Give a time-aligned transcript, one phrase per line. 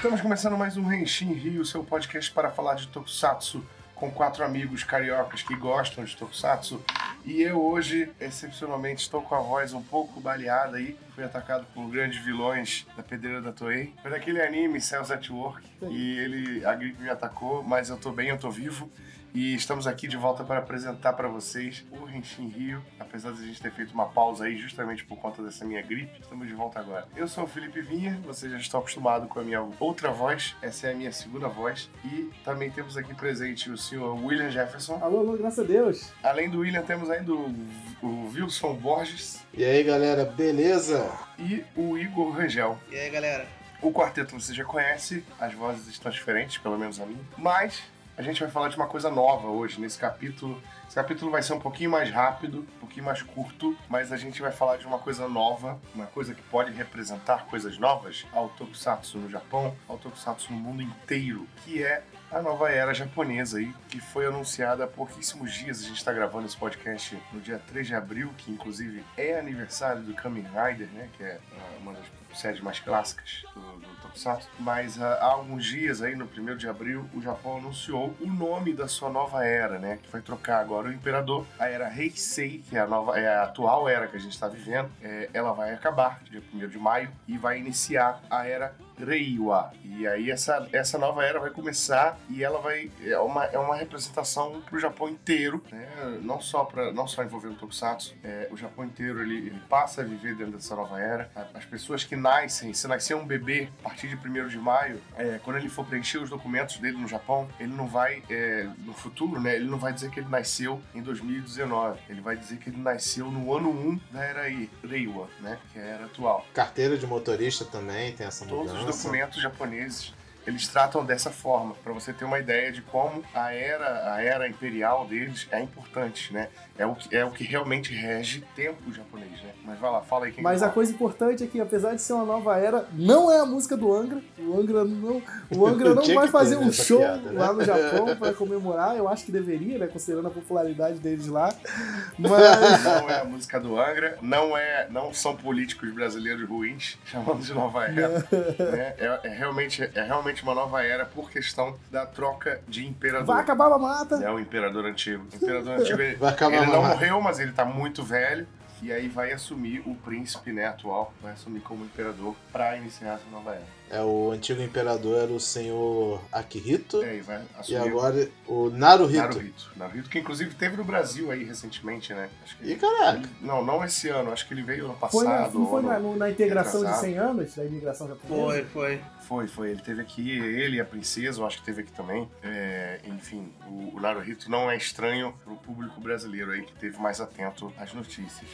[0.00, 3.62] Estamos começando mais um Renshin Rio, seu podcast para falar de Tokusatsu
[3.94, 6.82] com quatro amigos cariocas que gostam de Tokusatsu.
[7.22, 10.96] E eu hoje, excepcionalmente, estou com a voz um pouco baleada aí.
[11.14, 13.92] Fui atacado por grandes vilões da pedreira da Toei.
[14.00, 15.68] Foi daquele anime Cells at Work.
[15.90, 18.90] E ele, a gripe me atacou, mas eu tô bem, eu tô vivo.
[19.32, 22.82] E estamos aqui de volta para apresentar para vocês o Renshin Rio.
[22.98, 26.20] Apesar de a gente ter feito uma pausa aí justamente por conta dessa minha gripe,
[26.20, 27.06] estamos de volta agora.
[27.14, 30.88] Eu sou o Felipe Vinha, vocês já estão acostumados com a minha outra voz, essa
[30.88, 31.88] é a minha segunda voz.
[32.04, 34.98] E também temos aqui presente o senhor William Jefferson.
[35.00, 36.12] Alô, alô, graças a Deus.
[36.24, 37.54] Além do William, temos ainda o,
[38.02, 39.44] o Wilson Borges.
[39.54, 41.08] E aí, galera, beleza?
[41.38, 42.76] E o Igor Rangel.
[42.90, 43.46] E aí, galera?
[43.80, 47.18] O quarteto você já conhece, as vozes estão diferentes, pelo menos a mim.
[47.38, 47.80] Mas
[48.16, 50.62] a gente vai falar de uma coisa nova hoje nesse capítulo.
[50.90, 54.42] Esse capítulo vai ser um pouquinho mais rápido, um pouquinho mais curto, mas a gente
[54.42, 59.16] vai falar de uma coisa nova, uma coisa que pode representar coisas novas ao Tokusatsu
[59.16, 64.00] no Japão, ao Tokusatsu no mundo inteiro, que é a nova era japonesa aí, que
[64.00, 65.80] foi anunciada há pouquíssimos dias.
[65.80, 70.02] A gente está gravando esse podcast no dia 3 de abril, que inclusive é aniversário
[70.02, 71.08] do Kamen Rider, né?
[71.16, 71.40] Que é
[71.80, 72.04] uma das
[72.38, 74.48] séries mais clássicas do, do Tokusatsu.
[74.60, 78.72] Mas uh, há alguns dias aí, no 1 de abril, o Japão anunciou o nome
[78.72, 79.98] da sua nova era, né?
[80.00, 81.46] Que vai trocar agora o Imperador.
[81.58, 84.48] A era Heisei, que é a, nova, é a atual era que a gente está
[84.48, 89.72] vivendo, é, ela vai acabar dia 1 de maio e vai iniciar a era Reiwa.
[89.84, 93.76] E aí essa, essa nova era vai começar e ela vai é uma, é uma
[93.76, 95.88] representação para o Japão inteiro, né?
[96.22, 100.00] não só para não só envolvendo o Tokusatsu, é, o Japão inteiro ele, ele, passa
[100.00, 101.30] a viver dentro dessa nova era.
[101.54, 105.38] As pessoas que nascem, se nascer um bebê a partir de 1 de maio, é,
[105.42, 109.40] quando ele for preencher os documentos dele no Japão, ele não vai é, no futuro,
[109.40, 109.56] né?
[109.56, 112.00] Ele não vai dizer que ele nasceu em 2019.
[112.08, 114.42] Ele vai dizer que ele nasceu no ano 1 da era
[114.82, 115.58] Reiwa, né?
[115.72, 116.46] Que é a era atual.
[116.54, 118.64] Carteira de motorista também tem essa mudança.
[118.64, 120.12] Todos os documentos japoneses
[120.46, 124.48] eles tratam dessa forma, para você ter uma ideia de como a era, a era
[124.48, 126.48] imperial deles é importante, né?
[126.80, 129.50] É o que, é o que realmente rege tempo japonês, né?
[129.66, 132.14] Mas vai lá, fala aí quem Mas a coisa importante é que, apesar de ser
[132.14, 134.22] uma nova era, não é a música do Angra.
[134.38, 135.22] O Angra não,
[135.54, 137.38] o Angra não vai fazer um show piada, né?
[137.38, 138.96] lá no Japão para comemorar.
[138.96, 139.88] Eu acho que deveria, né?
[139.88, 141.52] Considerando a popularidade deles lá.
[142.18, 142.82] Mas...
[142.82, 147.52] Não é a música do Angra, não, é, não são políticos brasileiros ruins chamando de
[147.52, 148.08] nova era.
[148.08, 148.94] né?
[148.96, 153.26] é, é, realmente, é realmente uma nova era por questão da troca de imperador.
[153.26, 154.14] Vai acabar a mamata!
[154.24, 155.26] É o imperador antigo.
[155.30, 158.46] O imperador antigo, ele, ele não morreu, mas ele tá muito velho.
[158.82, 163.28] E aí vai assumir o príncipe, né, atual, vai assumir como imperador para iniciar essa
[163.30, 163.79] nova era.
[163.90, 167.02] É, o antigo imperador era o senhor Akihito.
[167.02, 167.72] É, e.
[167.72, 169.18] E agora o Naruhito.
[169.18, 169.72] Naruhito.
[169.74, 172.30] Naruhito, que inclusive teve no Brasil aí recentemente, né?
[172.44, 173.18] Acho que e caraca.
[173.18, 175.20] Ele, não, não esse ano, acho que ele veio ano passado.
[175.20, 178.40] Foi na, não foi na, na integração de 100 anos da imigração japonesa?
[178.40, 179.00] Foi, foi.
[179.26, 179.70] Foi, foi.
[179.70, 182.30] Ele teve aqui, ele e a princesa, eu acho que teve aqui também.
[182.44, 187.20] É, enfim, o, o Naruhito não é estranho pro público brasileiro aí que teve mais
[187.20, 188.48] atento às notícias.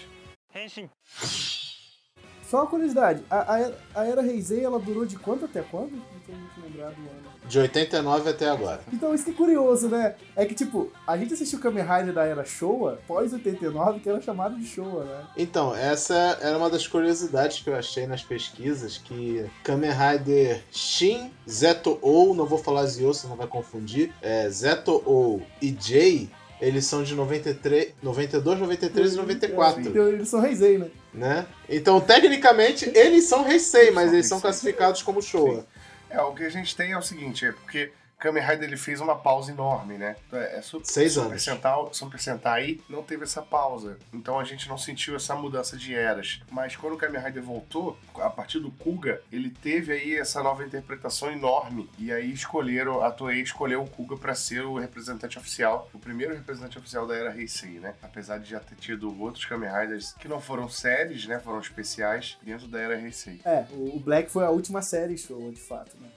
[0.55, 0.89] Henshin.
[2.49, 5.93] Só uma curiosidade, a, a, a Era Heisei, ela durou de quanto até quando?
[5.93, 7.37] Não tô muito lembrado do ano.
[7.45, 8.81] De 89 até agora.
[8.93, 10.15] Então isso que é curioso, né?
[10.35, 14.09] É que, tipo, a gente assistiu o Kamen Rider da Era Showa, pós 89, que
[14.09, 15.25] era chamado de Showa, né?
[15.37, 21.33] Então, essa era uma das curiosidades que eu achei nas pesquisas, que Kamen Rider Shin,
[21.49, 26.31] Zeto ou, não vou falar Zio, você não vai confundir, é Zeto ou e J
[26.61, 29.81] eles são de 93, 92, 93 e 94.
[29.83, 30.89] Então eles são Heisei, né?
[31.17, 31.47] Né?
[31.69, 35.67] Então, tecnicamente, eles são Heisei, mas eles são classificados como Showa.
[36.11, 39.01] É, o que a gente tem é o seguinte, é porque Kamen Rider ele fez
[39.01, 40.17] uma pausa enorme, né?
[40.33, 41.43] É, super, Seis Super anos.
[41.43, 43.99] Sentai, Super Sentai não teve essa pausa.
[44.13, 46.41] Então a gente não sentiu essa mudança de eras.
[46.51, 50.65] Mas quando o Kamen Rider voltou, a partir do Kuga, ele teve aí essa nova
[50.65, 51.89] interpretação enorme.
[51.99, 56.35] E aí escolheram, a Toei escolheu o Kuga para ser o representante oficial, o primeiro
[56.35, 57.95] representante oficial da era Heisei, né?
[58.03, 61.39] Apesar de já ter tido outros Kamen Riders que não foram séries, né?
[61.39, 63.41] Foram especiais dentro da era Heisei.
[63.45, 66.09] É, o Black foi a última série show, de fato, né?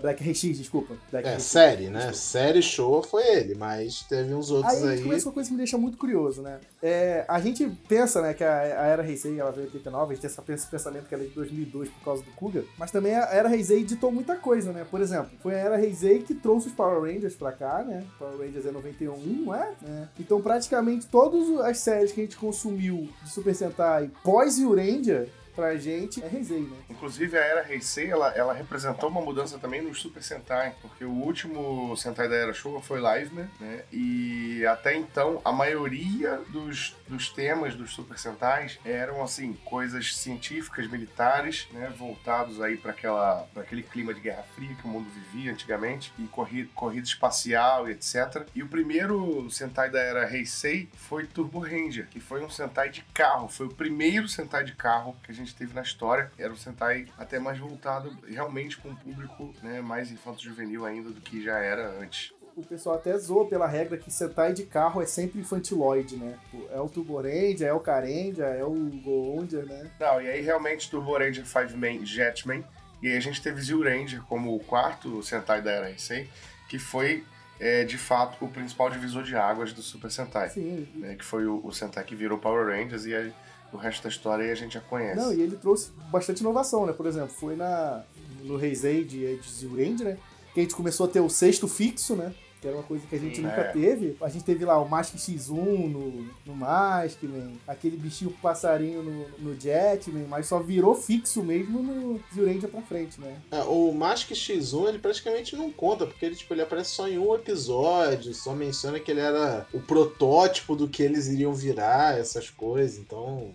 [0.00, 0.94] Black Heisei, desculpa.
[1.10, 1.98] Black é, série, né?
[1.98, 2.16] Desculpa.
[2.16, 4.98] Série show foi ele, mas teve uns outros aí.
[4.98, 6.60] Aí começa uma coisa que me deixa muito curioso, né?
[6.82, 10.16] É, a gente pensa, né, que a, a Era Heisei, ela veio em 89, a
[10.16, 13.14] gente tem esse pensamento que ela é de 2002 por causa do Kuga, mas também
[13.14, 14.86] a Era Heisei editou muita coisa, né?
[14.90, 18.04] Por exemplo, foi a Era Heisei que trouxe os Power Rangers pra cá, né?
[18.18, 19.72] Power Rangers é 91, não é?
[19.84, 20.08] é.
[20.18, 25.28] Então, praticamente todas as séries que a gente consumiu de Super Sentai pós o Ranger
[25.54, 26.76] pra gente é Heisei, né?
[26.90, 31.10] Inclusive, a era Heisei, ela, ela representou uma mudança também no Super Sentai, porque o
[31.10, 33.82] último Sentai da era Showa foi Liveman, né?
[33.92, 40.88] E até então, a maioria dos, dos temas dos Super Sentais eram, assim, coisas científicas,
[40.90, 41.92] militares, né?
[41.96, 46.12] Voltados aí para aquela pra aquele clima de Guerra Fria que o mundo vivia antigamente,
[46.18, 48.46] e corrida, corrida espacial e etc.
[48.54, 53.02] E o primeiro Sentai da era Heisei foi Turbo Ranger, que foi um Sentai de
[53.12, 56.30] carro, foi o primeiro Sentai de carro que a gente teve na história.
[56.38, 61.20] Era um Sentai até mais voltado realmente com um público né, mais infanto-juvenil ainda do
[61.20, 62.32] que já era antes.
[62.56, 66.38] O pessoal até zoa pela regra que Sentai de carro é sempre infantiloide, né?
[66.70, 69.90] É o Turbo Ranger, é o Carendia, é o Goondia, né?
[69.98, 72.62] Não, e aí realmente Turbo Ranger Five Man Jetman.
[73.02, 76.28] E aí a gente teve Zio Ranger como o quarto Sentai da era Heisei,
[76.68, 77.24] que foi
[77.58, 80.50] é, de fato o principal divisor de águas do Super Sentai.
[80.50, 80.88] Sim.
[80.94, 83.34] Né, que foi o, o Sentai que virou Power Rangers e aí
[83.74, 85.20] o resto da história aí a gente já conhece.
[85.20, 86.92] Não, e ele trouxe bastante inovação, né?
[86.92, 88.04] Por exemplo, foi na,
[88.44, 90.18] no Heisei de, de Ranger, né?
[90.52, 92.32] Que a gente começou a ter o sexto fixo, né?
[92.60, 93.72] Que era uma coisa que a gente Sim, nunca é.
[93.72, 94.16] teve.
[94.22, 99.60] A gente teve lá o Mask X1 no, no Maskman, aquele bichinho passarinho no, no
[99.60, 103.36] Jetman, mas só virou fixo mesmo no Zio Ranger pra frente, né?
[103.50, 107.18] É, o Mask X1 ele praticamente não conta, porque ele, tipo, ele aparece só em
[107.18, 112.48] um episódio, só menciona que ele era o protótipo do que eles iriam virar, essas
[112.48, 113.52] coisas, então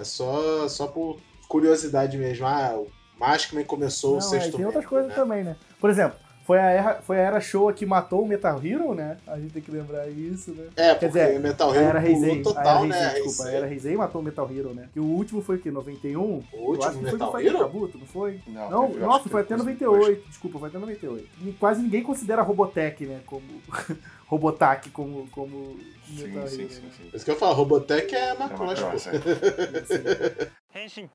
[0.00, 1.18] é só, só por
[1.48, 2.46] curiosidade mesmo.
[2.46, 5.14] Ah, o Maskman começou o Não, é, sexto tem outras coisas né?
[5.14, 5.56] também, né?
[5.80, 6.18] Por exemplo,
[6.48, 9.18] foi a era, foi a era Showa que matou o Metal Hero, né?
[9.26, 10.64] A gente tem que lembrar isso, né?
[10.76, 12.96] É, Quer dizer, Metal Hero era Heisei, total, a era né?
[12.96, 14.88] Heisei, desculpa, a era Heisei matou o Metal Hero, né?
[14.94, 15.70] Que o último foi o quê?
[15.70, 16.18] 91?
[16.18, 17.58] O último acho que foi Metal Fighter Hero?
[17.58, 18.40] Kabuto, não foi?
[18.46, 20.26] Não, Não, nossa, foi até coisa 98.
[20.26, 21.28] Desculpa, foi até 98.
[21.44, 23.20] E quase ninguém considera Robotech, né?
[23.26, 23.44] Como.
[24.26, 25.28] Robotech como.
[25.30, 26.90] como Sim, Metal sim, Hero, sim, né?
[26.96, 27.10] sim.
[27.10, 29.10] Por isso que eu falo, Robotech é É uma Macross, pô.
[29.10, 30.48] é.
[30.86, 31.10] Assim,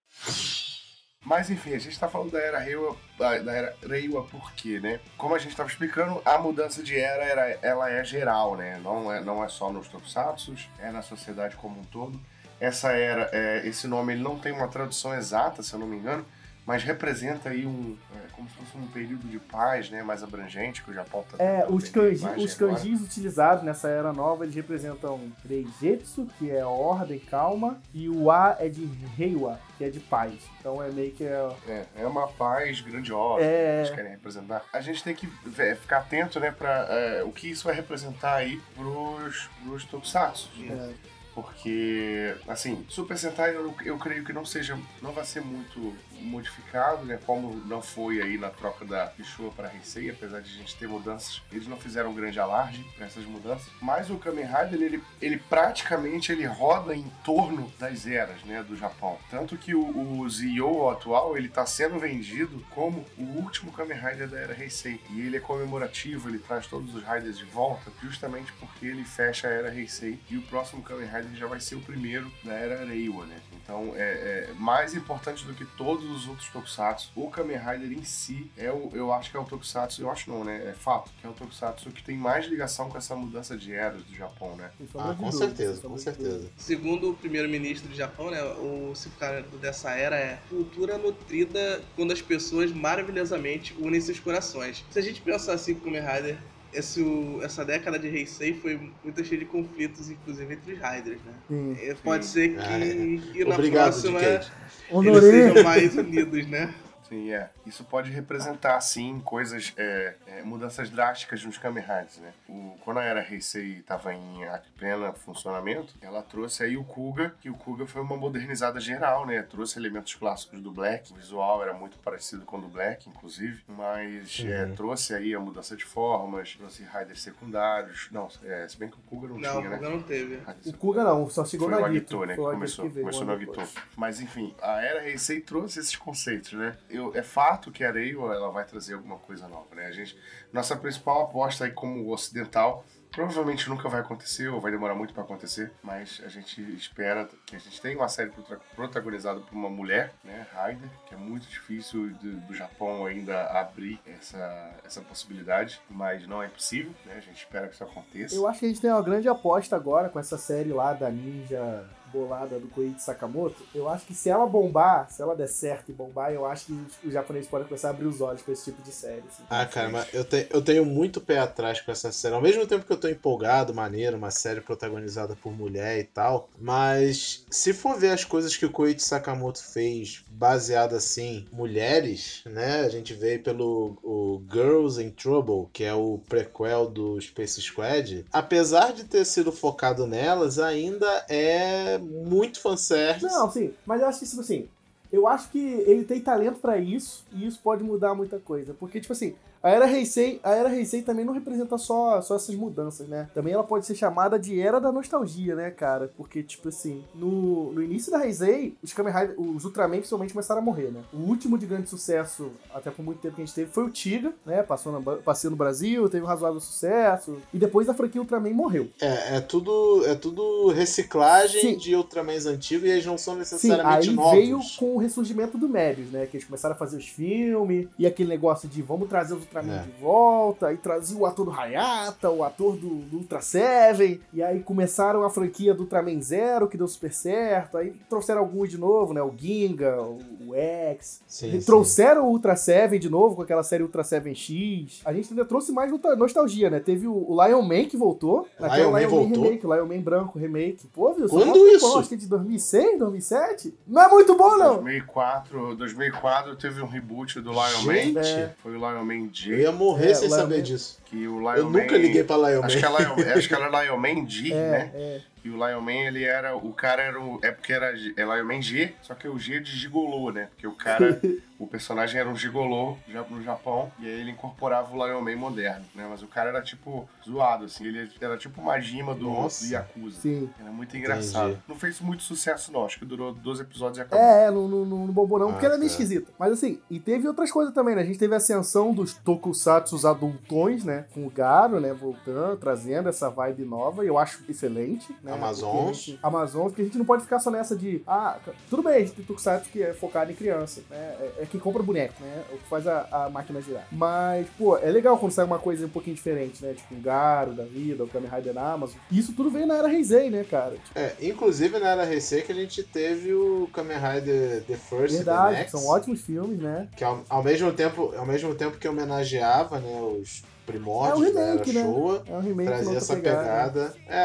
[1.25, 4.99] Mas enfim, a gente tá falando da era Reiwa, da era Reiwa por quê, né?
[5.17, 8.79] Como a gente tava explicando, a mudança de era, era ela é geral, né?
[8.83, 12.19] Não é, não é só nos tokusatsu, é na sociedade como um todo.
[12.59, 15.97] Essa era, é, esse nome ele não tem uma tradução exata, se eu não me
[15.97, 16.25] engano,
[16.65, 20.01] mas representa aí um, é, como se fosse um período de paz, né?
[20.01, 24.43] Mais abrangente que o Japão tá É, os, kanji, os kanjis utilizados nessa era nova,
[24.45, 28.85] eles representam Reijetsu, que é ordem, calma, e o A é de
[29.17, 30.33] Reiwa, que é de paz.
[30.59, 33.73] Então é meio que é, É, é uma paz grandiosa É.
[33.73, 34.63] que eles querem representar.
[34.71, 35.27] A gente tem que
[35.57, 40.49] é, ficar atento, né, pra é, o que isso vai representar aí pros, pros tokusatsu,
[40.57, 40.93] né?
[41.07, 45.95] é, Porque, assim, Super Sentai eu, eu creio que não seja, não vai ser muito
[46.23, 47.19] modificado, né?
[47.25, 50.87] Como não foi aí na troca da Showa para Heisei, apesar de a gente ter
[50.87, 53.67] mudanças, eles não fizeram um grande alarde para essas mudanças.
[53.81, 58.75] Mas o Kamen Rider, ele, ele praticamente ele roda em torno das eras, né, do
[58.75, 59.17] Japão.
[59.29, 64.27] Tanto que o, o Zio atual, ele tá sendo vendido como o último Kamen Rider
[64.27, 64.99] da era Heisei.
[65.09, 69.47] E ele é comemorativo, ele traz todos os Riders de volta, justamente porque ele fecha
[69.47, 70.19] a era Heisei.
[70.29, 73.39] E o próximo Kamen Rider já vai ser o primeiro da era Reiwa, né?
[73.61, 77.11] Então é, é mais importante do que todos os outros tokusatsu.
[77.15, 80.29] O Kamen Rider em si é o, eu acho que é o tokusatsu, eu acho
[80.29, 80.69] não, né?
[80.69, 84.03] É fato que é o tokusatsu que tem mais ligação com essa mudança de eras
[84.03, 84.71] do Japão, né?
[84.95, 86.29] Ah, com dúvida, certeza, com certeza.
[86.29, 86.51] dúvida.
[86.57, 92.21] Segundo o primeiro-ministro do Japão, né, o significado dessa era é cultura nutrida quando as
[92.21, 94.83] pessoas maravilhosamente unem seus corações.
[94.91, 96.37] Se a gente pensar assim com o Kamen Rider,
[96.73, 97.03] esse,
[97.41, 101.33] essa década de Heisei foi muito cheia de conflitos, inclusive entre os Riders, né?
[101.47, 101.77] Sim.
[101.81, 102.93] É, Pode ser que, Ah, é.
[103.33, 106.73] que na Obrigado, próxima eles sejam mais unidos, né?
[107.07, 107.49] Sim, é.
[107.65, 112.33] Isso pode representar, sim, coisas, é, é, mudanças drásticas nos Kamen Riders, né?
[112.47, 117.33] O, quando a Era Heisei estava em a- pleno funcionamento, ela trouxe aí o Kuga,
[117.41, 119.41] que o Kuga foi uma modernizada geral, né?
[119.43, 123.63] Trouxe elementos clássicos do Black, o visual era muito parecido com o do Black, inclusive,
[123.67, 124.75] mas é, Uhum.
[124.75, 129.01] trouxe aí a mudança de formas, trouxe Riders secundários, não, é, se bem que o
[129.01, 129.77] Kuga não, Não, tinha, o né?
[129.77, 130.41] Kuga não teve.
[130.65, 132.15] O Kuga não, só chegou foi na o Gito.
[132.23, 132.33] Agito, né?
[132.35, 133.81] Que o começou, que veio começou no ano Agito.
[133.97, 136.75] Mas enfim, a Era Heisei trouxe esses conceitos, né?
[136.93, 139.87] Eu, é fato que a Reiwa, ela vai trazer alguma coisa nova, né?
[139.87, 140.17] A gente,
[140.51, 145.21] nossa principal aposta aí como ocidental provavelmente nunca vai acontecer ou vai demorar muito para
[145.21, 149.69] acontecer, mas a gente espera que a gente tenha uma série prota- protagonizada por uma
[149.69, 155.79] mulher, né, Raider, que é muito difícil do, do Japão ainda abrir essa, essa possibilidade,
[155.87, 157.13] mas não é impossível, né?
[157.17, 158.33] A gente espera que isso aconteça.
[158.35, 161.11] Eu acho que a gente tem uma grande aposta agora com essa série lá da
[161.11, 165.89] Ninja bolada do Koichi Sakamoto, eu acho que se ela bombar, se ela der certo
[165.89, 168.65] e bombar, eu acho que os japoneses podem começar a abrir os olhos pra esse
[168.65, 169.23] tipo de série.
[169.27, 169.43] Assim.
[169.49, 172.35] Ah, cara, mas eu, te, eu tenho muito pé atrás com essa série.
[172.35, 176.49] Ao mesmo tempo que eu tô empolgado, maneiro, uma série protagonizada por mulher e tal.
[176.59, 182.81] Mas se for ver as coisas que o Koichi Sakamoto fez baseado assim, mulheres, né?
[182.81, 188.25] A gente veio pelo o Girls in Trouble, que é o prequel do Space Squad.
[188.31, 193.25] Apesar de ter sido focado nelas, ainda é muito fanservice.
[193.25, 194.67] Não, sim, mas eu acho que, tipo assim,
[195.11, 198.73] eu acho que ele tem talento pra isso e isso pode mudar muita coisa.
[198.73, 202.53] Porque, tipo assim, a Era Heisei, a Era Heisei também não representa só, só essas
[202.53, 203.29] mudanças, né?
[203.33, 206.11] Também ela pode ser chamada de Era da Nostalgia, né, cara?
[206.17, 210.59] Porque, tipo assim, no, no início da Heisei, os Kamen Rider, os Ultraman principalmente começaram
[210.59, 211.01] a morrer, né?
[211.13, 213.89] O último de grande sucesso, até por muito tempo que a gente teve, foi o
[213.89, 214.61] Tiga, né?
[214.63, 217.37] Passou na, passeio no Brasil, teve um razoável sucesso.
[217.53, 218.89] E depois a franquia Ultraman morreu.
[218.99, 221.77] É, é tudo, é tudo reciclagem Sim.
[221.77, 224.31] de Ultramans antigos e eles não são Sim, necessariamente aí novos.
[224.33, 226.25] veio com o ressurgimento do Médios, né?
[226.25, 229.75] Que eles começaram a fazer os filmes e aquele negócio de vamos trazer os Ultraman
[229.79, 229.83] É.
[229.83, 234.41] de volta, e trazia o ator do Hayata, o ator do, do Ultra Seven, e
[234.41, 238.77] aí começaram a franquia do Ultraman Zero, que deu super certo, aí trouxeram alguns de
[238.77, 239.21] novo, né?
[239.21, 241.21] O Ginga, o, o X.
[241.27, 241.65] Sim, E sim.
[241.65, 245.01] trouxeram o Ultra Seven de novo, com aquela série Ultra Seven X.
[245.05, 246.79] A gente ainda trouxe mais nostal- nostalgia, né?
[246.79, 248.47] Teve o, o Lion Man que voltou.
[248.59, 249.43] Lion Man voltou?
[249.43, 250.87] remake, o Lion Man branco remake.
[250.93, 251.27] Pô, viu?
[251.27, 251.85] Quando Só isso?
[251.85, 253.73] tempão, Acho que é de 2006, 2007.
[253.87, 254.75] Não é muito bom, não.
[254.75, 258.13] 2004, 2004 teve um reboot do Lion Gente.
[258.13, 258.21] Man.
[258.21, 258.53] É.
[258.61, 260.99] Foi o Lion Man Eu ia morrer É, sem Lion saber Man- disso.
[261.05, 262.65] Que o Lion Eu Man, nunca liguei pra Lion Man.
[262.67, 264.91] Acho que, é Lion, acho que era Lion Man G, É, né?
[264.93, 265.21] é.
[265.45, 266.55] E o Lion Man, ele era.
[266.55, 267.19] O cara era.
[267.19, 270.31] O, é porque era é Lion Man G, só que é o G de gigolô,
[270.31, 270.47] né?
[270.51, 271.19] Porque o cara.
[271.63, 273.91] o personagem era um gigolô já no Japão.
[273.99, 276.05] E aí ele incorporava o Lion Man moderno, né?
[276.09, 277.85] Mas o cara era tipo zoado, assim.
[277.85, 279.65] Ele era tipo uma Majima do, Nossa.
[279.65, 280.19] do Yakuza.
[280.21, 280.49] Sim.
[280.59, 281.49] Era muito engraçado.
[281.51, 281.63] Entendi.
[281.67, 282.85] Não fez muito sucesso, não.
[282.85, 284.25] Acho que durou 12 episódios e acabou.
[284.25, 285.93] É, é, não, não, não não bombou não, Ah, porque ela é meio tá.
[285.93, 286.31] esquisita.
[286.39, 288.01] Mas assim, e teve outras coisas também, né?
[288.01, 291.05] A gente teve a ascensão dos tokusatsus adultões, né?
[291.13, 291.93] Com o Garo, né?
[291.93, 295.15] Voltando, trazendo essa vibe nova, e eu acho excelente.
[295.23, 295.33] Né?
[295.33, 295.71] Amazons.
[295.83, 298.37] Porque gente- Amazons, porque a gente não pode ficar só nessa de, ah,
[298.69, 300.97] tudo bem, a gente tem tokusatsu que é focado em criança, né?
[300.97, 302.43] É, é quem compra boneco, né?
[302.51, 303.85] É o que faz a, a máquina girar.
[303.91, 306.73] Mas, pô, é legal quando sai uma coisa um pouquinho diferente, né?
[306.73, 308.97] Tipo, o Garo da vida, o Kamen Rider na Amazon.
[309.11, 310.71] Isso tudo veio na era Heisei, né, cara?
[310.71, 315.17] Tipo, É, inclusive na era recente a gente teve o Kamen Rider The First e
[315.19, 316.87] The verdade, Next, são ótimos filmes, né?
[316.97, 321.33] que ao, ao mesmo tempo, ao mesmo tempo que homenageava, né, os primórdios É um
[321.33, 321.81] da era remake, né?
[321.83, 323.43] Showa, É um remake trazia essa pegada.
[323.43, 324.17] pegada, é,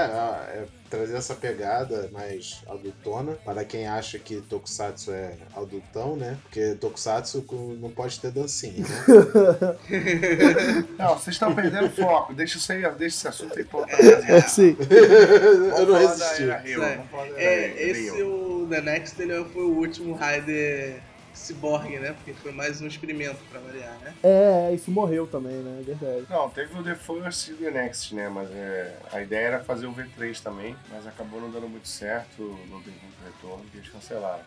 [0.60, 6.36] é, trazer essa pegada mais adultona, para quem acha que Tokusatsu é adultão, né?
[6.44, 7.44] Porque Tokusatsu
[7.80, 9.76] não pode ter dancinha, né?
[10.98, 12.34] Não, vocês estão perdendo foco.
[12.34, 13.96] Deixa isso aí, deixa esse assunto aí pra outra.
[13.96, 14.76] É, sim.
[15.78, 16.50] Eu não resisti.
[16.50, 17.00] É,
[17.36, 18.62] É, esse Hero.
[18.62, 21.00] o The Next ele foi o último Raider
[21.38, 22.12] Cyborg, né?
[22.12, 24.14] Porque foi mais um experimento pra variar, né?
[24.22, 25.78] É, isso morreu também, né?
[25.80, 26.26] É verdade.
[26.28, 28.28] Não, teve o The First e o The Next, né?
[28.28, 32.42] Mas é, a ideia era fazer o V3 também, mas acabou não dando muito certo,
[32.70, 34.42] não teve muito retorno, e eles cancelaram.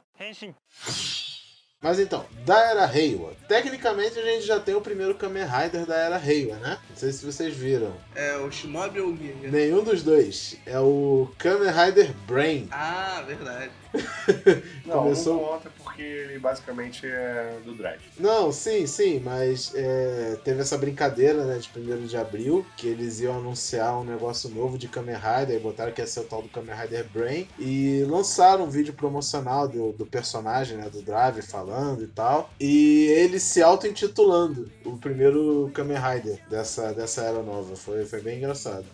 [1.84, 3.34] Mas então, da Era Reiwa.
[3.48, 6.78] Tecnicamente a gente já tem o primeiro Kamen Rider da Era Reiwa, né?
[6.88, 7.92] Não sei se vocês viram.
[8.14, 9.50] É o Shinobi ou o Giga?
[9.50, 10.58] Nenhum dos dois.
[10.68, 12.68] É o Kamen Rider Brain.
[12.72, 13.72] Ah, verdade.
[14.86, 15.70] Não, Começou- não conta
[16.02, 18.02] porque ele basicamente é do Drive.
[18.20, 23.20] Não, sim, sim, mas é, teve essa brincadeira, né, de 1 de abril, que eles
[23.22, 26.42] iam anunciar um negócio novo de Kamen Rider, e botaram que ia ser o tal
[26.42, 31.42] do Kamen Rider Brain, e lançaram um vídeo promocional do, do personagem, né, do Drive,
[31.42, 37.76] falando e tal, e ele se auto-intitulando o primeiro Kamen Rider dessa, dessa era nova.
[37.76, 38.86] Foi, foi bem engraçado.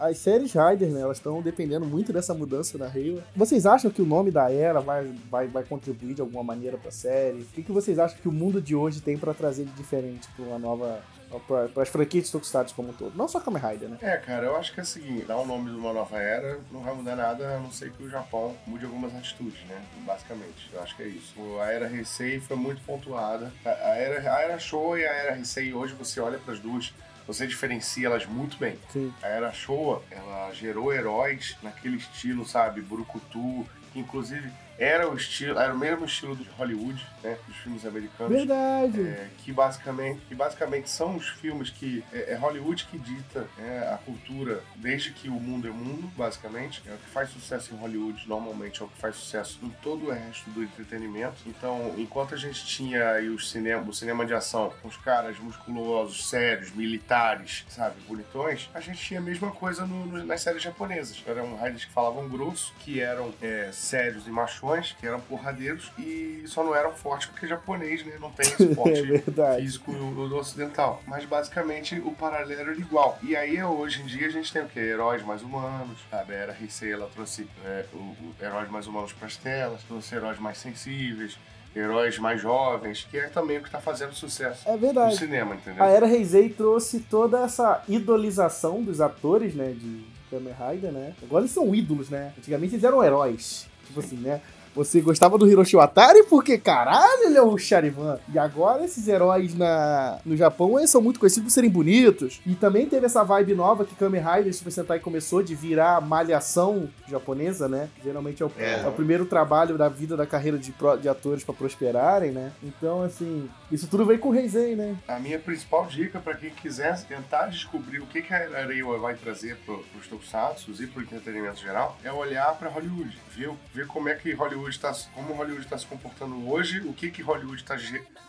[0.00, 3.22] As séries Rider, né, elas estão dependendo muito dessa mudança da Reiwa.
[3.36, 6.90] Vocês acham que o nome da era vai, vai, vai contribuir de alguma maneira pra
[6.90, 7.40] série?
[7.42, 10.28] O que, que vocês acham que o mundo de hoje tem pra trazer de diferente
[10.34, 11.00] pra uma nova.
[11.46, 13.16] para as franquias de Tokusatsu como um todo?
[13.16, 13.98] Não só Kamen Rider, né?
[14.00, 16.58] É, cara, eu acho que é o seguinte, dar o nome de uma nova era
[16.72, 19.82] não vai mudar nada, a não ser que o Japão mude algumas atitudes, né?
[20.06, 21.34] Basicamente, eu acho que é isso.
[21.60, 23.52] A era Heisei foi muito pontuada.
[23.64, 26.60] A a era, a era Showa e a era Heisei, hoje você olha para as
[26.60, 26.92] duas,
[27.32, 28.76] você diferencia elas muito bem.
[28.92, 29.12] Sim.
[29.22, 35.58] A Era Showa, ela gerou heróis naquele estilo, sabe, Burukutu, que inclusive era o estilo,
[35.58, 37.36] era o mesmo estilo de Hollywood, né?
[37.46, 38.32] Dos filmes americanos.
[38.32, 39.02] Verdade.
[39.02, 43.90] É, que basicamente, que basicamente são os filmes que é, é Hollywood que dita né,
[43.92, 46.82] a cultura desde que o mundo é mundo, basicamente.
[46.86, 50.06] É o que faz sucesso em Hollywood normalmente é o que faz sucesso em todo
[50.06, 51.36] o resto do entretenimento.
[51.46, 56.28] Então, enquanto a gente tinha aí os cinema, o cinema de ação, os caras musculosos,
[56.28, 61.22] sérios, militares, sabe, bonitões, a gente tinha a mesma coisa no, no, nas séries japonesas.
[61.26, 66.42] Eram raiders que falavam grosso, que eram é, sérios e machões, que eram porradeiros e
[66.46, 69.00] só não eram fortes porque japonês, né, não tem esse porte
[69.40, 71.02] É físico do, do ocidental.
[71.06, 73.18] Mas basicamente o paralelo era igual.
[73.22, 74.80] E aí hoje em dia a gente tem o quê?
[74.80, 76.34] Heróis mais humanos, sabe?
[76.34, 80.14] A Era Heisei, ela trouxe é, o, o heróis mais humanos para as telas, trouxe
[80.14, 81.36] heróis mais sensíveis,
[81.74, 85.16] heróis mais jovens, que é também o que tá fazendo sucesso É no verdade.
[85.16, 85.82] cinema, entendeu?
[85.84, 91.14] A Era Heisei trouxe toda essa idolização dos atores, né, de Kamen Rider, né?
[91.22, 92.32] Agora eles são ídolos, né?
[92.38, 93.68] Antigamente eles eram heróis.
[93.86, 94.40] Tipo assim, né?
[94.74, 98.18] Você gostava do Hiroshi Watari porque, caralho, ele é o Charivan.
[98.32, 102.40] E agora esses heróis na, no Japão, eles são muito conhecidos por serem bonitos.
[102.46, 106.88] E também teve essa vibe nova que Kamen Rider Super Sentai começou de virar malhação
[107.08, 107.88] japonesa, né?
[108.02, 108.82] Geralmente é o, É.
[108.84, 112.52] é o primeiro trabalho da vida, da carreira de, pro- de atores pra prosperarem, né?
[112.62, 114.96] Então, assim, isso tudo veio com o Heisei, né?
[115.08, 119.14] A minha principal dica para quem quiser tentar descobrir o que, que a Areiwa vai
[119.14, 123.86] trazer para os tokusatsu e para o entretenimento geral é olhar para Hollywood, ver, ver
[123.86, 127.60] como é que Hollywood está, como Hollywood está se comportando hoje, o que que Hollywood
[127.60, 127.76] está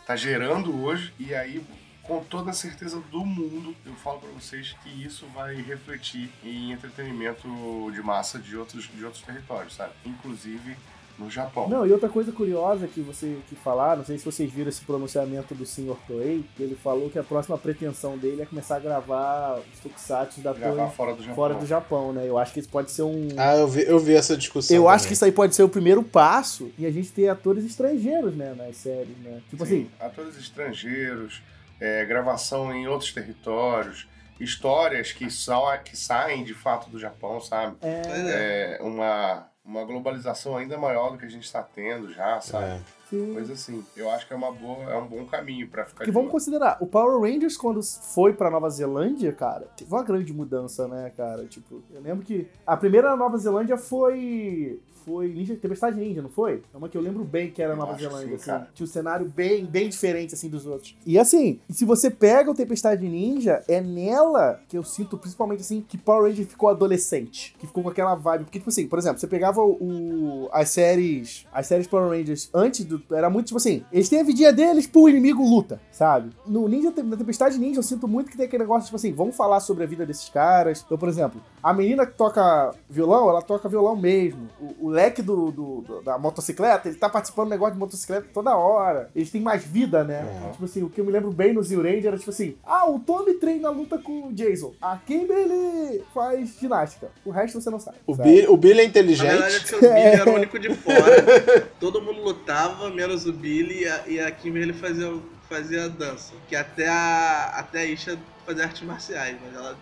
[0.06, 1.64] tá gerando hoje e aí
[2.02, 6.72] com toda a certeza do mundo, eu falo para vocês que isso vai refletir em
[6.72, 7.46] entretenimento
[7.92, 9.92] de massa de outros, de outros territórios, sabe?
[10.04, 10.76] Inclusive
[11.18, 11.68] no Japão.
[11.68, 14.80] Não, e outra coisa curiosa que você que falar, não sei se vocês viram esse
[14.82, 15.96] pronunciamento do Sr.
[16.06, 20.40] Toei, que ele falou que a próxima pretensão dele é começar a gravar os tokusatsu
[20.40, 21.34] da Gravar Toei fora do Japão.
[21.34, 22.24] fora do Japão, né?
[22.26, 24.76] Eu acho que isso pode ser um Ah, eu vi, eu vi essa discussão.
[24.76, 25.08] eu acho também.
[25.08, 28.54] que isso aí pode ser o primeiro passo e a gente ter atores estrangeiros, né,
[28.56, 29.40] nas séries, né?
[29.50, 31.42] Tipo Sim, assim, atores estrangeiros,
[31.80, 34.08] é, gravação em outros territórios,
[34.40, 37.76] histórias que, sa que saem de fato do Japão, sabe?
[37.82, 38.78] é.
[38.80, 42.64] É uma, uma globalização ainda maior do que a gente está tendo já, sabe?
[42.64, 42.80] É.
[43.12, 43.34] sim.
[43.34, 43.84] Coisa assim.
[43.96, 46.78] Eu acho que é, uma boa, é um bom caminho para ficar Que vamos considerar,
[46.80, 51.44] o Power Rangers, quando foi pra Nova Zelândia, cara, teve uma grande mudança, né, cara?
[51.46, 54.80] Tipo, eu lembro que a primeira Nova Zelândia foi.
[55.04, 56.62] Foi Ninja, Tempestade Ninja, não foi?
[56.72, 58.44] É uma que eu lembro bem que era Eu Nova Zelândia, sim, assim.
[58.46, 58.68] cara.
[58.72, 60.96] Tinha um cenário bem, bem diferente, assim, dos outros.
[61.04, 65.80] E assim, se você pega o Tempestade Ninja, é nela que eu sinto, principalmente assim,
[65.80, 67.52] que Power Ranger ficou adolescente.
[67.58, 68.44] Que ficou com aquela vibe.
[68.44, 71.46] Porque, tipo assim, por exemplo, você pegava o, as séries.
[71.52, 73.01] As séries Power Rangers antes do.
[73.10, 76.30] Era muito, tipo assim, eles têm a vidinha deles, pô, o inimigo luta, sabe?
[76.46, 79.36] No Ninja, na Tempestade Ninja, eu sinto muito que tem aquele negócio, tipo assim, vamos
[79.36, 80.82] falar sobre a vida desses caras.
[80.84, 84.48] Então, por exemplo, a menina que toca violão, ela toca violão mesmo.
[84.60, 88.26] O, o leque do, do- do- da motocicleta, ele tá participando do negócio de motocicleta
[88.34, 89.10] toda hora.
[89.14, 90.22] Eles têm mais vida, né?
[90.42, 90.50] Uhum.
[90.52, 92.88] Tipo assim, o que eu me lembro bem no Zio Ranger era tipo assim: ah,
[92.90, 94.72] o Tommy treina a luta com o Jason.
[94.80, 97.08] A Kimberly faz ginástica.
[97.24, 97.98] O resto você não sabe.
[98.06, 98.28] O, sabe?
[98.28, 99.74] Billy, o Billy é Na verdade, é inteligente.
[99.74, 101.22] o Billy era o único de fora.
[101.78, 105.12] Todo mundo lutava, menos o Billy e a, e a Kimberly fazia,
[105.48, 106.32] fazia dança.
[106.48, 109.76] Que até a, até a Isha fazia artes marciais, mas ela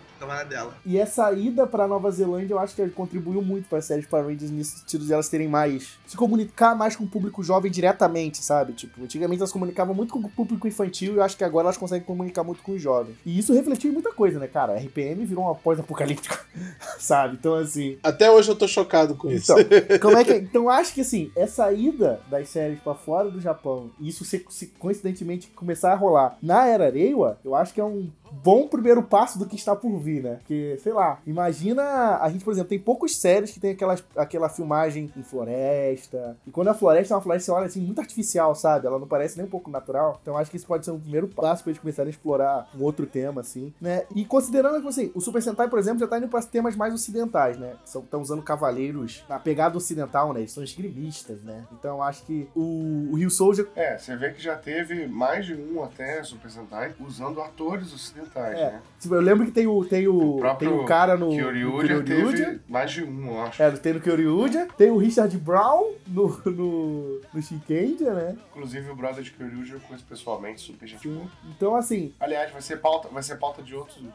[0.49, 0.75] dela.
[0.85, 4.27] E essa ida pra Nova Zelândia, eu acho que contribuiu muito para as séries Power
[4.27, 5.99] Rangers nesse sentido de elas terem mais.
[6.07, 8.73] se comunicar mais com o público jovem diretamente, sabe?
[8.73, 11.77] Tipo, antigamente elas comunicavam muito com o público infantil e eu acho que agora elas
[11.77, 13.17] conseguem comunicar muito com os jovens.
[13.25, 14.75] E isso refletiu em muita coisa, né, cara?
[14.75, 16.39] A RPM virou uma pós-apocalíptica,
[16.99, 17.37] sabe?
[17.39, 17.99] Então, assim.
[18.03, 19.53] Até hoje eu tô chocado com isso.
[19.53, 20.33] Então, como é que.
[20.33, 24.25] Então, eu acho que assim, essa ida das séries pra fora do Japão, e isso
[24.25, 28.69] se, se coincidentemente começar a rolar na Era Reiwa, eu acho que é um bom
[28.69, 30.37] primeiro passo do que está por vir, né?
[30.37, 32.19] Porque, sei lá, imagina.
[32.21, 36.37] A gente, por exemplo, tem poucas séries que tem aquelas, aquela filmagem em floresta.
[36.47, 38.87] E quando a floresta é uma floresta, você olha assim, muito artificial, sabe?
[38.87, 40.19] Ela não parece nem um pouco natural.
[40.23, 42.83] Então, acho que isso pode ser um primeiro passo pra eles começarem a explorar um
[42.83, 44.05] outro tema, assim, né?
[44.15, 46.93] E considerando que, assim, o Super Sentai, por exemplo, já tá indo pra temas mais
[46.95, 47.75] ocidentais, né?
[47.85, 50.41] Estão usando cavaleiros na pegada ocidental, né?
[50.41, 51.65] Eles são esgrimistas, né?
[51.73, 55.55] Então, acho que o, o Rio Soldier É, você vê que já teve mais de
[55.55, 58.73] um até Super Sentai usando atores ocidentais, É.
[58.73, 58.83] né?
[58.99, 61.29] Tipo, Eu lembro que tem o, tem o, O próprio tem o cara no.
[61.31, 62.05] Kyoryuger.
[62.05, 63.63] teve mais de um, eu acho.
[63.63, 64.69] É, tem no Kyoryuger.
[64.77, 68.37] Tem o Richard Brown no, no, no Shinkendia, né?
[68.51, 71.27] Inclusive o brother de Kyoryuger eu conheço pessoalmente, super gente boa.
[71.57, 74.09] Então, assim, Aliás, vai ser pauta, vai ser pauta de outros, de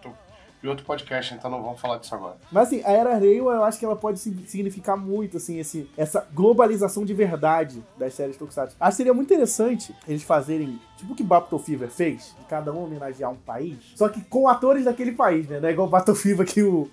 [0.61, 2.37] de outro podcast, então não vamos falar disso agora.
[2.51, 5.87] Mas assim, a Era Reiwa, eu acho que ela pode sig- significar muito, assim, esse,
[5.95, 8.75] essa globalização de verdade das séries Tokusatsu.
[8.79, 12.71] Acho que seria muito interessante eles fazerem, tipo o que Battle Fever fez, de cada
[12.71, 15.59] um homenagear um país, só que com atores daquele país, né?
[15.59, 16.89] Não é igual Battle Fever que o,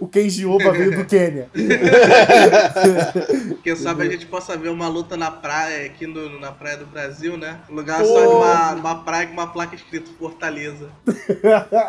[0.00, 1.48] o Kenji Oba veio do Quênia.
[3.62, 6.86] Quem sabe a gente possa ver uma luta na praia, aqui no- na praia do
[6.86, 7.58] Brasil, né?
[7.70, 10.88] Um lugar só de uma, uma praia com uma placa escrito Fortaleza.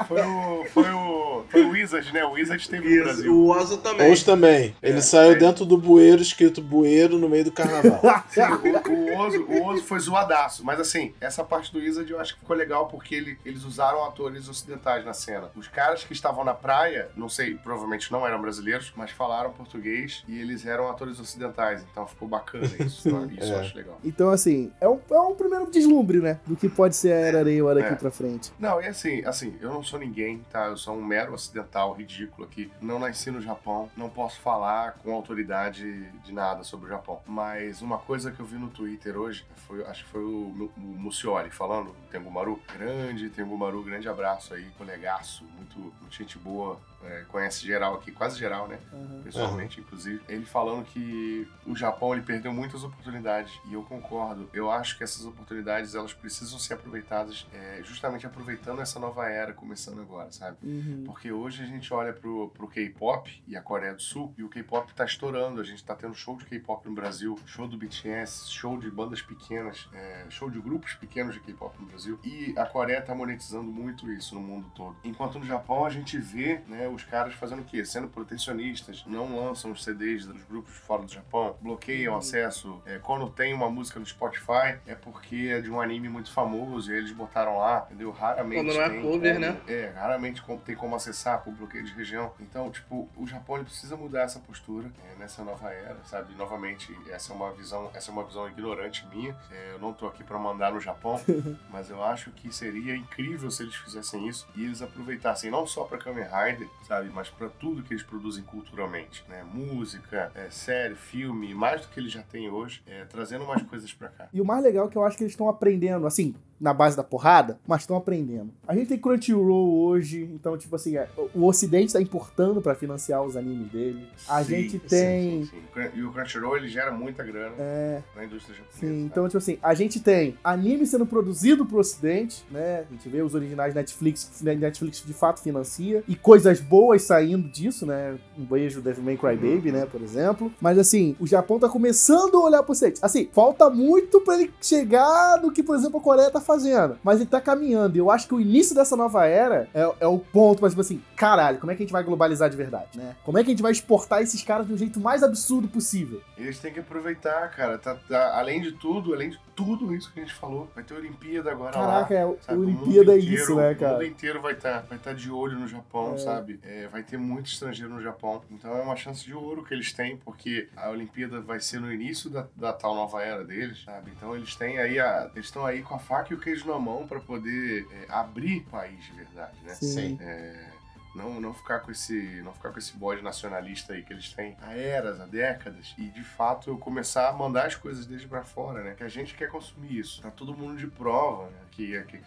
[0.08, 0.66] Foi o.
[0.74, 1.44] Foi o.
[1.50, 2.24] Foi o Wizard, né?
[2.26, 3.34] O Wizard teve no Isso, Brasil.
[3.36, 4.12] o Ozo também.
[4.12, 4.76] Hoje também.
[4.82, 5.36] Ele É, saiu é.
[5.36, 8.00] dentro do bueiro, escrito bueiro no meio do carnaval.
[8.30, 10.64] Sim, o, o, Ozo, o Ozo foi zoadaço.
[10.66, 14.04] Mas assim, essa parte do Wizard eu acho que ficou legal porque ele- eles usaram
[14.06, 15.50] atores ocidentais na cena.
[15.56, 20.24] Os caras que estavam na praia, não sei, provavelmente não eram brasileiros, mas falaram português
[20.28, 21.84] e eles eram atores ocidentais.
[21.92, 23.02] Então ficou bacana isso.
[23.02, 23.60] Isso eu É.
[23.62, 24.00] acho legal.
[24.04, 26.40] Então, assim, é um, é um primeiro deslumbre, né?
[26.46, 27.96] Do que pode ser a Era Reiwa daqui É.
[27.96, 28.52] pra frente.
[28.60, 30.66] Não, e assim, assim, eu não sou ninguém, tá?
[30.68, 32.72] Eu sou um mero ocidental ridículo aqui.
[32.82, 37.22] Não nasci no Japão, não posso falar com autoridade de nada sobre o Japão.
[37.26, 40.80] Mas uma coisa que eu vi no Twitter hoje, foi, acho que foi o, o
[40.80, 42.62] Muciori falando, Tengumaru.
[42.74, 46.80] Grande Tengumaru, grande abraço aí, colegaço, muito, muito gente boa.
[47.04, 48.80] É, conhece geral aqui, quase geral, né?
[48.92, 49.22] Uhum.
[49.24, 54.50] pessoalmente, inclusive, ele falando que o Japão ele perdeu muitas oportunidades e eu concordo.
[54.54, 59.54] Eu acho que essas oportunidades elas precisam ser aproveitadas, é, justamente aproveitando essa nova era
[59.54, 60.58] começando agora, sabe?
[60.64, 61.04] Uhum.
[61.06, 64.50] Porque hoje a gente olha pro, pro K-pop e a Coreia do Sul e o
[64.50, 65.62] K-pop tá estourando.
[65.62, 69.22] A gente tá tendo show de K-pop no Brasil, show do BTS, show de bandas
[69.22, 72.20] pequenas, é, show de grupos pequenos de K-pop no Brasil.
[72.24, 74.96] E a Coreia tá monetizando muito isso no mundo todo.
[75.04, 77.84] Enquanto no Japão a gente vê, né, os caras fazendo o quê?
[77.86, 82.82] Sendo protecionistas, não lançam os CDs dos grupos fora do Japão, bloqueiam o acesso.
[82.86, 86.92] É, quando tem uma música no Spotify, é porque é de um anime muito famoso
[86.92, 88.12] e eles botaram lá, entendeu?
[88.12, 89.62] Raramente Quando não é tem cover, como- né?
[89.68, 92.32] é, raramente como- tem como acessar por bloqueio de região.
[92.40, 96.34] Então, tipo, o Japão precisa mudar essa postura é, nessa nova era, sabe?
[96.36, 99.36] Novamente, essa é uma visão, essa é uma visão ignorante minha.
[99.52, 101.20] É, eu não tô aqui pra mandar no Japão,
[101.70, 105.84] mas eu acho que seria incrível se eles fizessem isso e eles aproveitassem não só
[105.84, 109.44] pra Kamen Rider, sabe, mas pra tudo que eles produzem culturalmente, né?
[109.44, 113.94] Música, é, série, filme, mais do que eles já têm hoje, é, trazendo mais coisas
[113.94, 114.28] pra cá.
[114.34, 116.96] E o mais legal é que eu acho que eles estão aprendendo, assim, na base
[116.96, 118.52] da porrada, mas estão aprendendo.
[118.68, 123.24] A gente tem Crunchyroll hoje, então, tipo assim, é, o Ocidente está importando pra financiar
[123.24, 124.08] os animes dele.
[124.30, 125.44] A Sim, gente tem.
[125.46, 125.90] sim, sim.
[125.96, 128.80] E o Crunchyroll ele gera muita grana É, na indústria japonesa.
[128.80, 129.02] sim, sabe?
[129.02, 132.86] então, tipo assim, a gente tem anime sendo produzido pro Ocidente, né?
[132.88, 137.50] A gente vê os originais Netflix, que Netflix de fato financia, e coisas boas saindo
[137.50, 138.16] disso, né?
[138.38, 139.86] Um beijo Devilman Crybaby, né?
[139.86, 140.52] Por exemplo.
[140.62, 143.00] Mas assim, o Japão tá começando a olhar pro Ocidente.
[143.02, 146.98] Assim, falta muito pra ele chegar no que, por exemplo, a Coreia tá fazendo.
[147.04, 147.96] Mas ele tá caminhando.
[147.96, 150.82] E eu acho que o início dessa nova era é, é o ponto, mas tipo
[150.82, 153.16] assim, caralho, como é que a gente vai globalizar de verdade, né?
[153.24, 156.22] Como é que a gente vai exportar esses caras de um jeito mais absurdo possível?
[156.38, 157.78] Eles têm que aproveitar, cara.
[157.78, 160.94] Tá, tá- além de tudo, além de tudo isso que a gente falou, vai ter
[160.96, 162.20] Olimpíada agora Caraca, lá.
[162.20, 162.26] é?
[162.26, 164.06] O mundo Olimpíada é isso, né, O mundo cara?
[164.06, 166.18] inteiro vai estar vai tá de olho no Japão, É.
[166.18, 166.60] sabe?
[166.64, 168.42] É, vai ter muito estrangeiro no Japão.
[168.50, 171.92] Então é uma chance de ouro que eles têm, porque a Olimpíada vai ser no
[171.94, 174.12] início da, da tal nova era deles, sabe?
[174.18, 175.30] Então eles têm aí a.
[175.36, 178.58] Eles estão aí com a faca e o queijo na mão pra poder é, abrir
[178.60, 179.74] o país de verdade, né?
[179.76, 180.18] Sim.
[180.20, 180.72] É,
[181.16, 184.56] não, não ficar com esse não ficar com esse bode nacionalista aí que eles têm
[184.62, 188.84] há eras, há décadas e de fato começar a mandar as coisas desde pra fora,
[188.84, 188.94] né?
[188.96, 190.22] Que a gente quer consumir isso.
[190.22, 191.60] Tá todo mundo de prova, né?
[191.72, 192.20] Que, que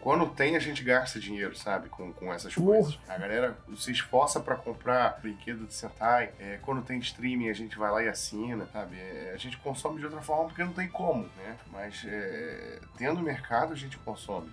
[0.00, 1.88] quando tem a gente gasta dinheiro, sabe?
[1.88, 2.78] Com, com essas Porra.
[2.78, 2.98] coisas.
[3.08, 6.30] A galera se esforça pra comprar brinquedo de Sentai.
[6.38, 8.96] É, quando tem streaming a gente vai lá e assina, sabe?
[8.96, 11.56] É, a gente consome de outra forma porque não tem como, né?
[11.70, 14.48] Mas é, tendo mercado a gente consome.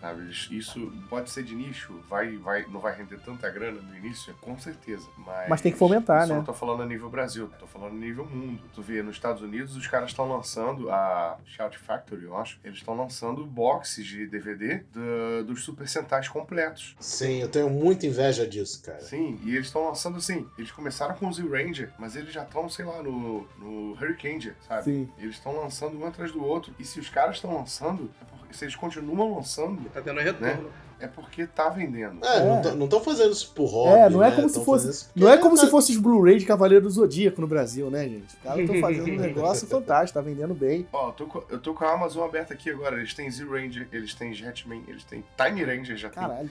[0.00, 0.30] Sabe?
[0.50, 4.58] Isso pode ser de nicho, vai, vai, não vai render tanta grana no início, com
[4.58, 5.06] certeza.
[5.18, 6.34] Mas, Mas tem que fomentar, né?
[6.36, 8.62] não tô falando a nível Brasil, tô falando a nível mundo.
[8.74, 12.78] Tu vê, nos Estados Unidos, os caras estão lançando, a Shout Factory, eu acho, eles
[12.78, 16.96] estão lançando boxes de DVD do- dos Super Sentais completos.
[16.98, 19.00] Sim, eu tenho muita inveja disso, cara.
[19.00, 20.48] Sim, e eles estão lançando assim.
[20.56, 24.84] Eles começaram com o Z-Ranger, mas eles já estão, sei lá, no, no Hurricane, sabe?
[24.84, 25.08] Sim.
[25.18, 26.74] Eles estão lançando um atrás do outro.
[26.78, 30.70] E se os caras estão lançando, é se eles continuam lançando, Tá tendo retorno.
[31.00, 32.24] É porque tá vendendo.
[32.24, 32.44] É, É.
[32.44, 33.98] não tão- não estão fazendo isso por hobby.
[33.98, 34.36] É, não é né?
[34.36, 37.40] como se fosse- Não é como se tá- fosse os Blu-ray de Cavaleiro do Zodíaco
[37.40, 38.26] no Brasil, né, gente?
[38.28, 40.86] Os caras estão fazendo um negócio fantástico, tá vendendo bem.
[40.92, 42.96] Ó, eu tô, com, eu tô com a Amazon aberta aqui agora.
[42.98, 46.22] Eles têm Z-Ranger, eles têm Jetman, eles têm Time Ranger, já tem.
[46.22, 46.50] Caralho.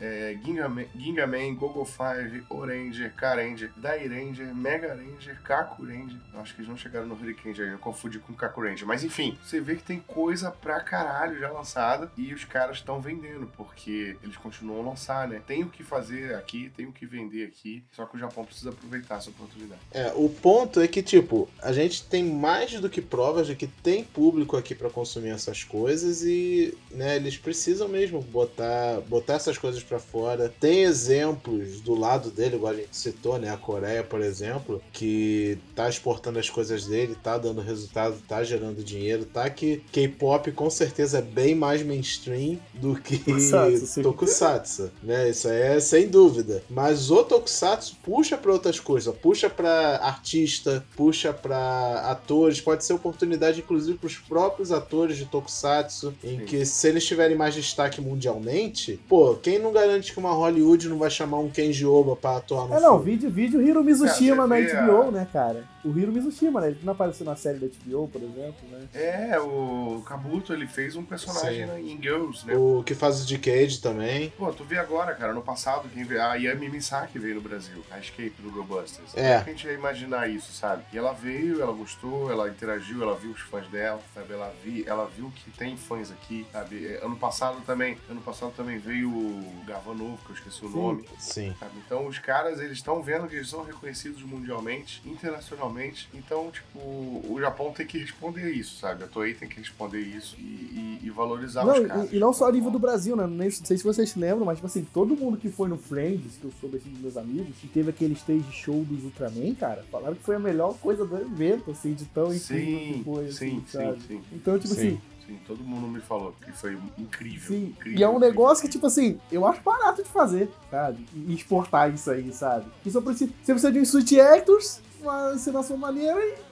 [0.00, 6.16] É, Gingaman, Gingaman, Gogo 5, Oranger, K-Ranger, Dai Ranger, Mega Ranger, Kaku Ranger.
[6.32, 8.86] Eu acho que eles não chegaram no Hurricane aí, eu confundi com Kaku Ranger.
[8.86, 13.00] Mas enfim, você vê que tem coisa pra caralho já lançada e os caras estão
[13.00, 15.40] vendendo, porque porque eles continuam a lançar, né?
[15.46, 18.70] Tem o que fazer aqui, tem o que vender aqui, só que o Japão precisa
[18.70, 19.80] aproveitar essa oportunidade.
[19.92, 23.66] É, o ponto é que, tipo, a gente tem mais do que provas de que
[23.66, 29.58] tem público aqui para consumir essas coisas e, né, eles precisam mesmo botar, botar essas
[29.58, 30.52] coisas para fora.
[30.60, 35.58] Tem exemplos do lado dele, igual a gente citou, né, a Coreia, por exemplo, que
[35.74, 40.70] tá exportando as coisas dele, tá dando resultado, tá gerando dinheiro, tá que K-pop com
[40.70, 44.02] certeza é bem mais mainstream do que Tokusatsu, sim.
[44.02, 45.28] Tokusatsu, né?
[45.30, 46.62] Isso aí é sem dúvida.
[46.70, 52.92] Mas o Tokusatsu puxa para outras coisas, puxa para artista, puxa para atores, pode ser
[52.92, 56.44] oportunidade inclusive para os próprios atores de Tokusatsu, em Sim.
[56.44, 60.98] que se eles tiverem mais destaque mundialmente, pô, quem não garante que uma Hollywood não
[60.98, 63.04] vai chamar um Kenji Oba para atuar no É, não, filme?
[63.12, 65.64] vídeo, vídeo Hiro Mizushima É, na HBO, a- né, cara?
[65.84, 66.68] O Hiro Mizushima, né?
[66.68, 68.88] Ele não apareceu na série da HBO, por exemplo, né?
[68.92, 72.54] É, o Kabuto, ele fez um personagem né, em Girls, né?
[72.54, 74.30] O que faz o Decade também.
[74.36, 77.82] Pô, tu vê agora, cara, no passado, quem veio, a Yami Misaki veio no Brasil,
[77.90, 79.16] a Escape do GoBusters.
[79.16, 79.32] É.
[79.32, 80.82] Como que a gente ia imaginar isso, sabe?
[80.92, 84.34] E ela veio, ela gostou, ela interagiu, ela viu os fãs dela, sabe?
[84.34, 86.86] Ela, vi, ela viu que tem fãs aqui, sabe?
[86.86, 90.68] É, Ano passado também, ano passado também veio o Gavan Novo, que eu esqueci o
[90.68, 90.76] Sim.
[90.76, 91.08] nome.
[91.18, 91.54] Sim.
[91.58, 91.72] sabe?
[91.86, 95.69] Então os caras, eles estão vendo que eles são reconhecidos mundialmente, internacionalmente.
[96.14, 99.04] Então, tipo, o Japão tem que responder isso, sabe?
[99.04, 102.12] A Toei tem que responder isso e, e- e valorizar Não, os caras.
[102.12, 103.26] e, e não só a nível do Brasil, né?
[103.26, 105.76] Nem- Não sei se vocês se lembram, mas, tipo assim, todo mundo que foi no
[105.78, 109.54] Friends, que eu soube assim dos meus amigos, que teve aquele stage show dos Ultraman,
[109.54, 113.04] cara, falaram que foi a melhor coisa do evento, assim, de tão incrível Sim, que
[113.04, 114.00] foi, sim, assim, sabe?
[114.00, 114.22] sim, sim.
[114.32, 114.80] Então, tipo Sim.
[114.80, 117.46] assim, Sim, todo mundo me falou que foi incrível.
[117.48, 117.66] sim.
[117.66, 118.72] incrível E é um incrível, negócio que, incrível.
[118.72, 121.04] tipo assim, eu acho barato de fazer, sabe?
[121.14, 122.66] E exportar isso aí, sabe?
[122.84, 126.49] E só precisa, você precisa de um Switch Actors, uma encenação maneira e.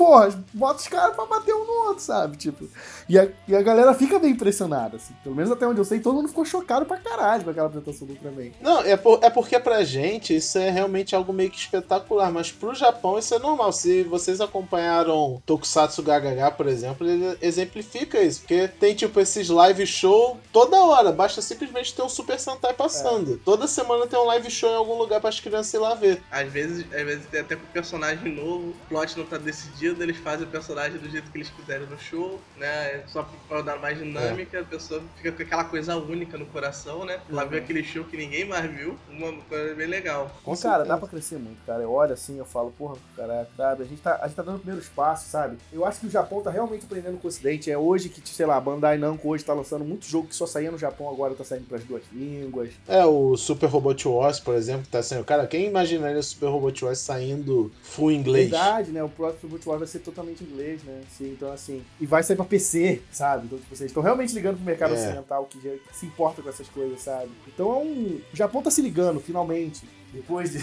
[0.00, 2.38] Porra, bota os caras pra bater um no outro, sabe?
[2.38, 2.66] Tipo.
[3.06, 5.12] E a, e a galera fica bem impressionada, assim.
[5.22, 8.06] Pelo menos até onde eu sei, todo mundo ficou chocado pra caralho com aquela apresentação
[8.06, 8.50] do Ultraman.
[8.62, 12.50] Não, é, por- é porque pra gente isso é realmente algo meio que espetacular, mas
[12.50, 13.72] pro Japão isso é normal.
[13.72, 19.86] Se vocês acompanharam Tokusatsu GHH, por exemplo, ele exemplifica isso, porque tem tipo esses live
[19.86, 23.38] show toda hora, basta simplesmente ter um Super Sentai passando.
[23.44, 26.22] Toda semana tem um live show em algum lugar para as crianças ir lá ver.
[26.30, 30.16] Às vezes, às vezes tem até com personagem novo, o plot não tá decidido, eles
[30.18, 33.02] fazem o personagem do jeito que eles quiserem no show, né?
[33.06, 37.20] Só pra dar mais dinâmica, a pessoa fica com aquela coisa única no coração, né?
[37.28, 40.30] Ela vê aquele show que ninguém mais viu, uma coisa bem legal.
[40.44, 40.88] Com cara, certeza.
[40.88, 41.82] dá pra crescer muito, cara.
[41.82, 43.82] Eu olho assim, eu falo, porra, cara, sabe?
[43.82, 45.56] A gente, tá, a gente tá dando o primeiro espaço, sabe?
[45.72, 47.70] Eu acho que o Japão tá realmente aprendendo com o Ocidente.
[47.70, 50.46] É hoje que, sei lá, a Bandai Namco hoje tá lançando muito jogo que só
[50.46, 52.70] saía no Japão, agora tá saindo pras duas línguas.
[52.86, 55.24] É, o Super Robot Wars, por exemplo, que tá saindo.
[55.24, 58.50] Cara, quem imaginaria o Super Robot Wars saindo full inglês?
[58.50, 59.02] Verdade, né?
[59.02, 61.00] O próximo Boot War vai ser totalmente inglês, né?
[61.16, 61.82] Sim, então assim.
[62.00, 63.46] E vai sair pra PC, sabe?
[63.46, 64.96] Então, tipo, vocês estão realmente ligando pro mercado É.
[64.96, 67.30] ocidental que, já- se importa com essas coisas, sabe?
[67.48, 68.20] Então é um.
[68.32, 69.84] O Japão tá se ligando, finalmente.
[70.12, 70.58] Depois de.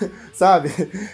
[0.34, 0.70] sabe?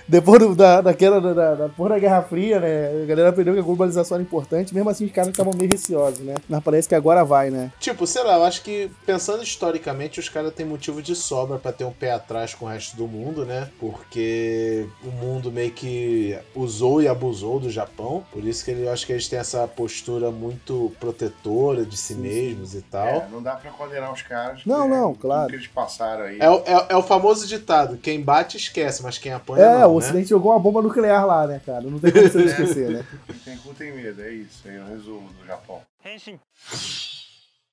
[0.07, 1.21] Depois do- da, daquela.
[1.21, 3.03] Da, da, da porra da Guerra Fria, né?
[3.03, 4.75] A galera aprendeu que a globalização era importante.
[4.75, 6.35] Mesmo assim, os caras estavam meio receosos, né?
[6.49, 7.73] Mas parece que agora vai, né?
[7.81, 11.73] Tipo, sei lá, eu acho que pensando historicamente, os caras têm motivo de sobra pra
[11.73, 13.69] ter um pé atrás com o resto do mundo, né?
[13.81, 18.25] Porque o mundo meio que usou e abusou do Japão.
[18.33, 22.15] Por isso que ele- eu acho que eles têm essa postura muito protetora de si
[22.15, 22.21] Sim, sim.
[22.21, 23.07] mesmos e tal.
[23.07, 24.63] É, não dá pra condenar os caras.
[24.67, 25.49] Não, não, claro.
[25.49, 26.39] que eles passaram aí.
[26.41, 27.72] É, o- é- é o famoso ditado:
[28.03, 29.89] quem bate esquece, mas quem apanha É, não.
[29.89, 29.97] o né?
[29.97, 31.83] Ocidente jogou uma bomba nuclear lá, né, cara?
[31.83, 33.07] Não tem como você esquecer, né?
[33.27, 34.67] Quem tem cu tem medo, é isso.
[34.67, 35.81] Aí é o resumo do Japão.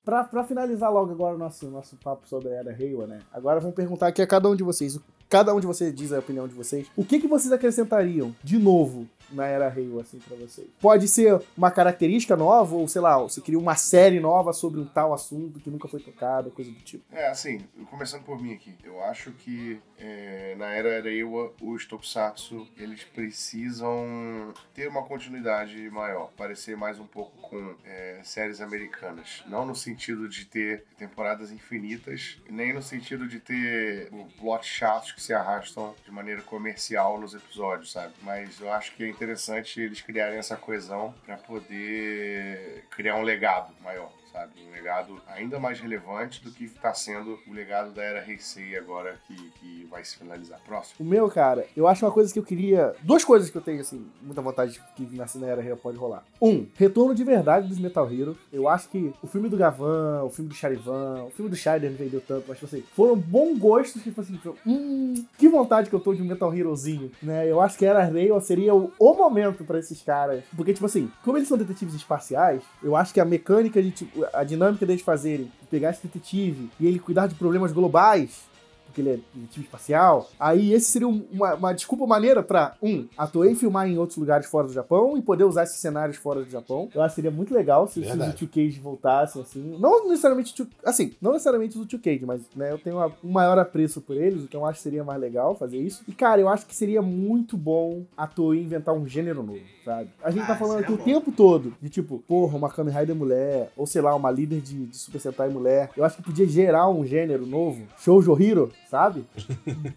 [0.04, 3.18] Pra, pra finalizar logo agora o nosso, nosso papo sobre a Era Reiwa, né?
[3.32, 4.98] Agora vamos perguntar aqui a cada um de vocês.
[5.28, 6.86] Cada um de vocês diz a opinião de vocês.
[6.96, 10.68] O que, que vocês acrescentariam de novo na Era Reiwa, assim, pra vocês?
[10.80, 14.86] Pode ser uma característica nova, ou sei lá, você queria uma série nova sobre um
[14.86, 17.04] tal assunto que nunca foi tocado, coisa do tipo.
[17.12, 18.74] É, assim, começando por mim aqui.
[18.84, 26.30] Eu acho que é, na era Erewa, os Tokusatsu, eles precisam ter uma continuidade maior.
[26.36, 29.42] Parecer mais um pouco com é, séries americanas.
[29.46, 35.22] Não no sentido de ter temporadas infinitas, nem no sentido de ter plot chatos que
[35.22, 38.14] se arrastam de maneira comercial nos episódios, sabe?
[38.22, 44.10] Mas eu acho que interessante eles criarem essa coesão para poder criar um legado maior
[44.32, 44.52] sabe?
[44.66, 49.18] Um legado ainda mais relevante do que está sendo o legado da era Heisei agora
[49.26, 50.60] que, que vai se finalizar.
[50.66, 50.96] Próximo.
[51.00, 52.94] O meu, cara, eu acho uma coisa que eu queria.
[53.02, 56.24] Duas coisas que eu tenho, assim, muita vontade que na na Era Reiwa pode rolar.
[56.40, 58.36] Um, retorno de verdade dos Metal Hero.
[58.52, 61.90] Eu acho que o filme do Gavan, o filme do Charivan, o filme do Scheider
[61.90, 65.48] não vendeu tanto, mas, tipo assim, foram bons gostos que, tipo assim, foram, hum, que
[65.48, 67.50] vontade que eu tô de um Metal Herozinho, né?
[67.50, 70.42] Eu acho que Era Reiwa seria o, o momento pra esses caras.
[70.56, 74.19] Porque, tipo assim, como eles são detetives espaciais, eu acho que a mecânica de, tipo,
[74.32, 78.42] a dinâmica deles fazerem, pegar esse detetive e ele cuidar de problemas globais,
[78.90, 83.06] porque ele é detetive espacial, aí esse seria um- uma, uma desculpa maneira pra, um,
[83.16, 86.42] a Toei filmar em outros lugares fora do Japão e poder usar esses cenários fora
[86.42, 86.88] do Japão.
[86.94, 88.36] Eu acho que seria muito legal se, se os Verdade.
[88.36, 89.76] Tio Cage voltassem, assim.
[89.78, 93.30] Não necessariamente, tio- assim, não necessariamente os Tio Cage, mas, né, eu tenho uma- um
[93.30, 96.02] maior apreço por eles, então eu acho que seria mais legal fazer isso.
[96.08, 100.10] E, cara, eu acho que seria muito bom a Toei inventar um gênero novo, sabe?
[100.22, 102.94] A gente tá Ah, falando seria aqui o tempo todo de, tipo, porra, uma Kamen
[102.94, 105.90] Rider mulher, ou sei lá, uma líder de, de Super Sentai mulher.
[105.96, 107.82] Eu acho que podia gerar um gênero novo.
[107.98, 109.24] Shoujo Hero, sabe?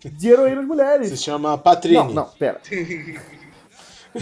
[0.04, 1.10] De heroínas mulheres.
[1.10, 1.96] Se chama Patrine.
[1.96, 2.62] Não, não, pera.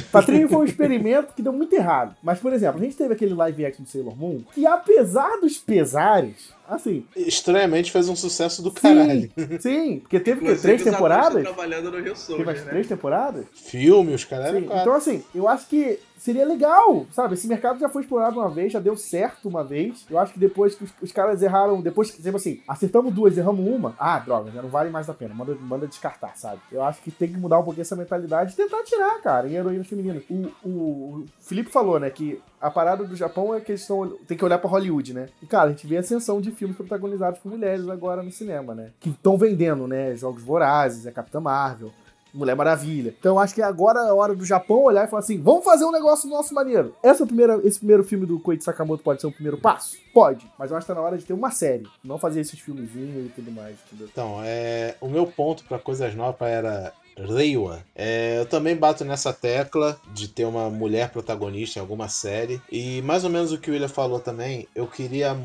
[0.10, 2.16] Patrine foi um experimento que deu muito errado.
[2.24, 5.58] Mas, por exemplo, a gente teve aquele live action do Sailor Moon, que apesar dos
[5.58, 9.30] pesares, assim, Estranhamente fez um sucesso do caralho.
[9.38, 11.44] sim, sim, porque teve que três temporadas.
[11.44, 12.72] trabalhando no Rio Teve Soldier, as né?
[12.72, 13.46] três temporadas.
[13.54, 14.60] Filme, os quatro.
[14.60, 17.34] Então, assim, eu acho que seria legal, sabe?
[17.34, 20.06] Esse mercado já foi explorado uma vez, já deu certo uma vez.
[20.08, 23.36] Eu acho que depois que os, os caras erraram, depois que, tipo assim, acertamos duas,
[23.36, 26.62] erramos uma, ah, droga, já não vale mais a pena, manda, manda descartar, sabe?
[26.72, 29.54] Eu acho que tem que mudar um pouquinho essa mentalidade e tentar tirar, cara, em
[29.54, 30.24] heroínas femininas.
[30.30, 34.08] O, o, o Felipe falou, né, que a parada do Japão é que eles estão.
[34.28, 35.30] Tem que olhar pra Hollywood, né?
[35.42, 38.76] E, cara, a gente vê a ascensão de filmes protagonizados por mulheres agora no cinema,
[38.76, 38.92] né?
[39.00, 40.16] Que estão vendendo, né?
[40.16, 41.92] Jogos Vorazes, a Capitã Marvel.
[42.34, 43.14] Mulher Maravilha.
[43.20, 45.86] Então acho que agora é a hora do Japão olhar e falar assim: vamos fazer
[45.86, 46.96] um negócio nosso maneiro.
[47.04, 49.98] Essa primeira, esse primeiro filme do Koichi Sakamoto pode ser um primeiro passo?
[50.14, 50.50] Pode.
[50.58, 51.88] Mas eu acho que tá na hora de ter uma série.
[52.04, 53.76] Não fazer esses filmezinhos e tudo mais.
[53.88, 54.08] Entendeu?
[54.12, 57.84] Então, é, o meu ponto pra coisas novas era Reiwa.
[57.96, 62.62] É, eu também bato nessa tecla de ter uma mulher protagonista em alguma série.
[62.72, 65.36] E mais ou menos o que o William falou também, eu queria.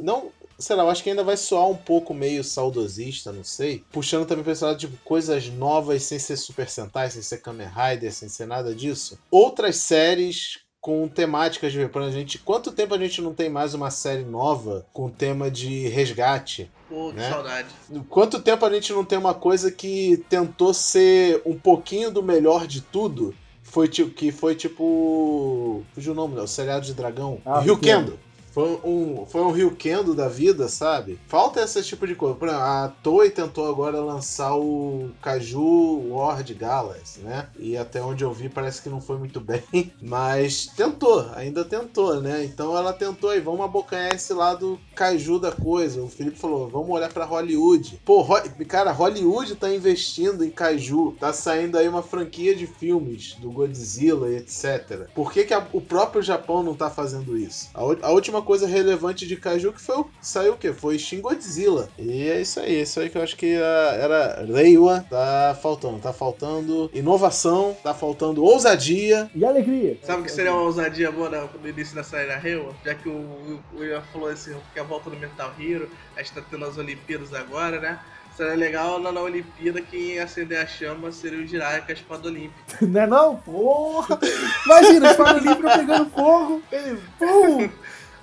[0.00, 0.30] Não.
[0.58, 3.84] Sei lá, eu acho que ainda vai soar um pouco meio saudosista, não sei.
[3.92, 7.68] Puxando também pra esse lado, tipo, coisas novas sem ser Super Sentai, sem ser Kamen
[7.68, 9.18] Rider, sem ser nada disso.
[9.30, 13.74] Outras séries com temáticas de exemplo, a gente quanto tempo a gente não tem mais
[13.74, 17.28] uma série nova com tema de resgate Pô, que Né?
[17.28, 17.68] saudade.
[18.08, 22.66] Quanto tempo a gente não tem uma coisa que tentou ser um pouquinho do melhor
[22.66, 23.34] de tudo?
[23.62, 25.84] Foi tipo, que foi tipo.
[25.92, 26.40] Fugiu o nome, né?
[26.40, 27.38] O seriado de dragão.
[27.44, 28.18] Ah, Ryukendo.
[28.58, 31.16] Foi um, foi um Ryukendo da vida, sabe?
[31.28, 32.34] Falta esse tipo de coisa.
[32.34, 37.46] Exemplo, a Toei tentou agora lançar o Kaju Ward Galaxy, né?
[37.56, 39.62] E até onde eu vi parece que não foi muito bem.
[40.02, 42.44] Mas tentou, ainda tentou, né?
[42.44, 46.02] Então ela tentou aí, vamos abocanhar esse lado Kaju da coisa.
[46.02, 48.00] O Felipe falou, vamos olhar pra Hollywood.
[48.04, 48.26] Pô,
[48.66, 51.14] cara, Hollywood tá investindo em Kaiju.
[51.20, 55.06] Tá saindo aí uma franquia de filmes do Godzilla e etc.
[55.14, 57.70] Por que, que a- o próprio Japão não tá fazendo isso?
[57.72, 60.72] A, a última coisa relevante de Kaiju que foi o, saiu o quê?
[60.72, 61.90] Foi Shin Godzilla.
[61.98, 65.04] E é isso aí, é isso aí que eu acho que ah, era Reiwa.
[65.10, 69.30] Tá faltando, tá faltando inovação, tá faltando ousadia.
[69.34, 69.98] E alegria.
[70.02, 72.74] Sabe o que seria uma ousadia boa no início da série da Rewa?
[72.82, 76.32] Já que o, o William falou assim, que a volta do Metal Hero, a gente
[76.32, 78.00] tá tendo as Olimpíadas agora, né?
[78.34, 82.28] Seria legal na, na Olimpíada quem acender a chama seria o Jiraiya com a espada
[82.28, 82.78] olímpica.
[82.80, 83.36] Não é não?
[83.36, 84.18] Porra!
[84.64, 86.62] Imagina, os Fábio Olímpico pegando fogo.
[86.72, 87.68] Ele, pum!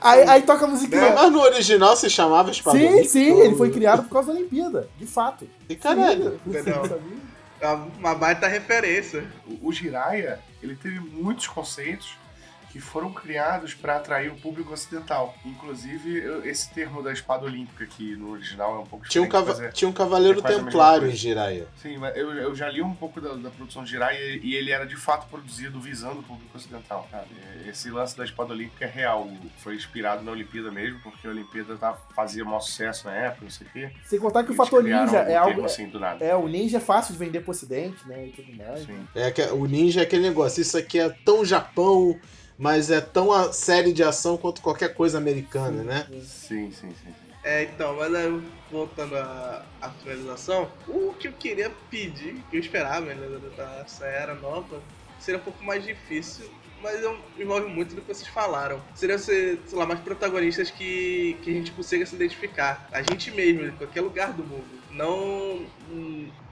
[0.01, 1.13] Aí, aí toca a musiquinha.
[1.13, 4.37] Mas no original se chamava Espada Sim, Olímpica, sim, ele foi criado por causa da
[4.39, 5.47] Olimpíada, de fato.
[5.67, 6.39] E caralho.
[7.61, 9.25] É uma baita referência.
[9.47, 12.17] O, o Jiraiya, ele teve muitos conceitos
[12.75, 15.33] que foram criados para atrair o público ocidental.
[15.45, 19.47] Inclusive, esse termo da espada olímpica, que no original é um pouco Tinha um, diferente,
[19.47, 21.67] cava- é- tinha um cavaleiro é templário em Jiraiya.
[21.81, 24.71] Sim, mas eu, eu já li um pouco da, da produção de Jiraiya e ele
[24.71, 27.07] era de fato produzido visando o público ocidental.
[27.09, 27.27] sabe?
[27.65, 29.25] Esse lance da espada olímpica é real.
[29.59, 33.51] Foi inspirado na Olimpíada mesmo, porque a Olimpíada tá, fazia maior sucesso na época, não
[33.51, 33.89] sei o quê.
[34.03, 35.63] Sem contar que o fator ninja é termo algo.
[35.63, 36.25] assim do nada.
[36.25, 38.27] É, o ninja é fácil de vender pro ocidente, né?
[38.27, 38.81] E tudo mais.
[38.85, 39.07] Sim.
[39.15, 40.61] É que o ninja é aquele negócio.
[40.61, 42.19] Isso aqui é tão Japão,
[42.57, 46.07] mas é tão a série de ação quanto qualquer coisa americana, né?
[46.21, 46.93] Sim, sim, sim.
[47.03, 47.13] sim.
[47.43, 48.41] É, então, mas aí,
[48.71, 54.33] voltando à, à finalização, o que eu queria pedir, que eu esperava né, dessa era
[54.33, 54.81] nova,
[55.19, 56.49] seria um pouco mais difícil,
[56.81, 58.81] mas eu, envolve muito do que vocês falaram.
[58.95, 62.87] Seria ser, sei lá, mais protagonistas que, que a gente consiga se identificar.
[62.91, 64.65] A gente mesmo, em qualquer lugar do mundo.
[64.91, 65.65] Não,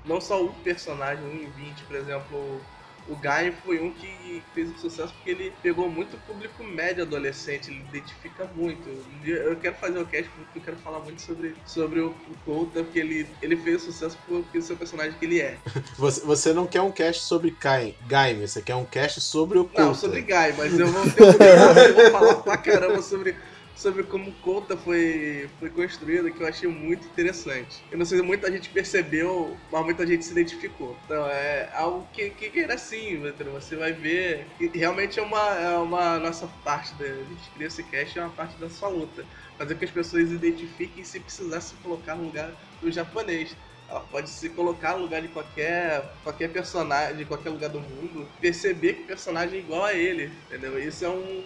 [0.06, 2.62] não só um personagem, um em 20, por exemplo.
[3.08, 7.70] O Guy foi um que fez um sucesso porque ele pegou muito público médio adolescente,
[7.70, 8.89] ele identifica muito.
[9.26, 12.16] Eu quero fazer o cast porque eu quero falar muito sobre, sobre o,
[12.48, 15.58] o porque ele, ele fez sucesso por, pelo seu personagem que ele é.
[15.98, 19.63] Você, você não quer um cast sobre Kai- Gaime, você quer um cast sobre o
[19.63, 19.94] Não, Kouta.
[19.96, 21.28] sobre Guy, mas eu vou ter um
[21.80, 23.36] eu vou falar pra caramba sobre
[23.84, 27.84] sobre como Conta foi, foi construída que eu achei muito interessante.
[27.91, 30.98] Eu não sei se muita gente percebeu, mas muita gente se identificou.
[31.04, 34.48] Então é algo que, que era assim, você vai ver.
[34.74, 38.56] realmente é uma, é uma nossa parte da gente cria esse cast, é uma parte
[38.56, 39.26] da sua luta.
[39.58, 43.54] Fazer que as pessoas identifiquem se precisar se colocar no lugar do japonês.
[43.89, 48.28] Ela pode se colocar no lugar de qualquer, qualquer personagem, de qualquer lugar do mundo,
[48.39, 50.80] perceber que o personagem é igual a ele, entendeu?
[50.80, 51.43] Isso é um,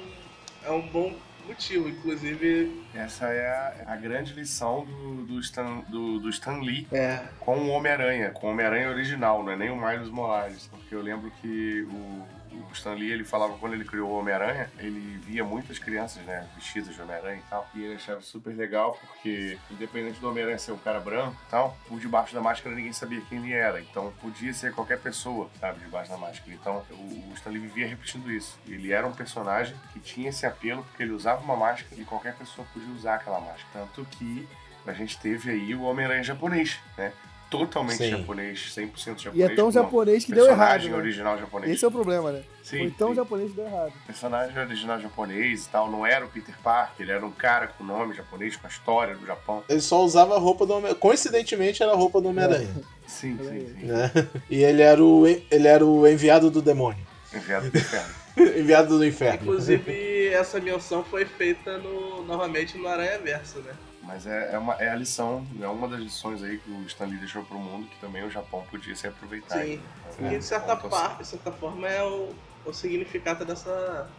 [0.63, 1.15] é um bom
[1.47, 2.83] motivo, inclusive.
[2.93, 7.23] Essa é a, a grande lição do, do, Stan, do, do Stan Lee é.
[7.39, 10.67] com o Homem-Aranha, com o Homem-Aranha original, não é nem o Miles Morales.
[10.67, 12.27] Porque eu lembro que o,
[12.70, 16.48] o Stan Lee, ele falava quando ele criou o Homem-Aranha, ele via muitas crianças, né,
[16.56, 20.71] vestidas de Homem-Aranha e tal, e ele achava super legal porque, independente do Homem-Aranha ser
[20.71, 24.13] um cara branco e tal, por debaixo da máscara ninguém sabia quem ele era, então
[24.21, 26.52] podia ser qualquer pessoa, sabe, debaixo da máscara.
[26.52, 28.60] Então, o, o Stan Lee vivia repetindo isso.
[28.67, 32.36] Ele era um personagem que tinha esse apelo porque ele usava uma máscara e qualquer
[32.36, 33.67] pessoa podia usar aquela máscara.
[33.73, 34.48] Tanto que
[34.86, 37.12] a gente teve aí o Homem-Aranha japonês, né?
[37.50, 38.10] Totalmente Sim.
[38.10, 39.35] japonês, 100% japonês.
[39.35, 40.58] E é tão japonês que deu errado.
[40.58, 40.98] Personagem né?
[40.98, 41.71] original japonês.
[41.73, 42.43] Esse é o problema, né?
[42.63, 42.79] Sim.
[42.79, 43.15] Foi tão sim.
[43.15, 43.93] japonês que deu errado.
[44.06, 47.83] Personagem original japonês e tal, não era o Peter Parker, ele era um cara com
[47.83, 49.63] nome japonês, com a história do Japão.
[49.69, 52.69] Ele só usava a roupa do Homem Coincidentemente era a roupa do Homem-Aranha.
[52.77, 52.98] É.
[53.08, 53.91] Sim, sim, sim.
[53.91, 54.27] É.
[54.50, 57.06] E ele era, o, ele era o enviado do demônio.
[57.33, 58.13] Enviado do inferno.
[58.58, 59.41] enviado do inferno.
[59.41, 63.71] Inclusive, essa menção foi feita no, novamente no Aranha Verso, né?
[64.08, 67.17] Mas é, é, uma, é a lição, é uma das lições aí que o Stanley
[67.17, 69.62] deixou pro mundo, que também o Japão podia se aproveitar.
[69.62, 69.81] Sim,
[70.19, 70.33] né?
[70.33, 72.29] e de certa, par, de certa forma é o,
[72.65, 74.10] o significado dessa,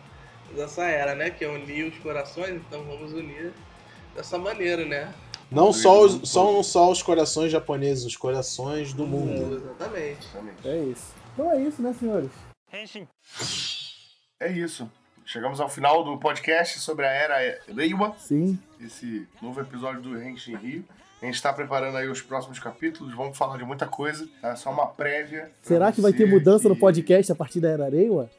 [0.54, 1.30] dessa era, né?
[1.30, 3.54] Que é unir os corações, então vamos unir
[4.14, 5.14] dessa maneira, né?
[5.50, 9.56] Não só os, só, só os corações japoneses, os corações do mundo.
[9.56, 10.26] Exatamente.
[10.26, 10.68] Exatamente.
[10.68, 11.14] É isso.
[11.32, 12.30] Então é isso, né, senhores?
[14.38, 14.90] É isso.
[15.28, 18.16] Chegamos ao final do podcast sobre a era Reiwa.
[18.16, 18.58] Sim.
[18.80, 20.82] Esse novo episódio do Renshin Rio.
[21.20, 24.26] A gente está preparando aí os próximos capítulos, vamos falar de muita coisa.
[24.42, 25.50] É só uma prévia.
[25.60, 26.68] Será que vai ter mudança que...
[26.70, 28.30] no podcast a partir da Era Reiwa?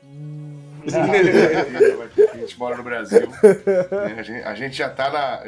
[2.34, 3.30] a gente mora no Brasil.
[3.92, 5.44] A gente, a gente já tá na.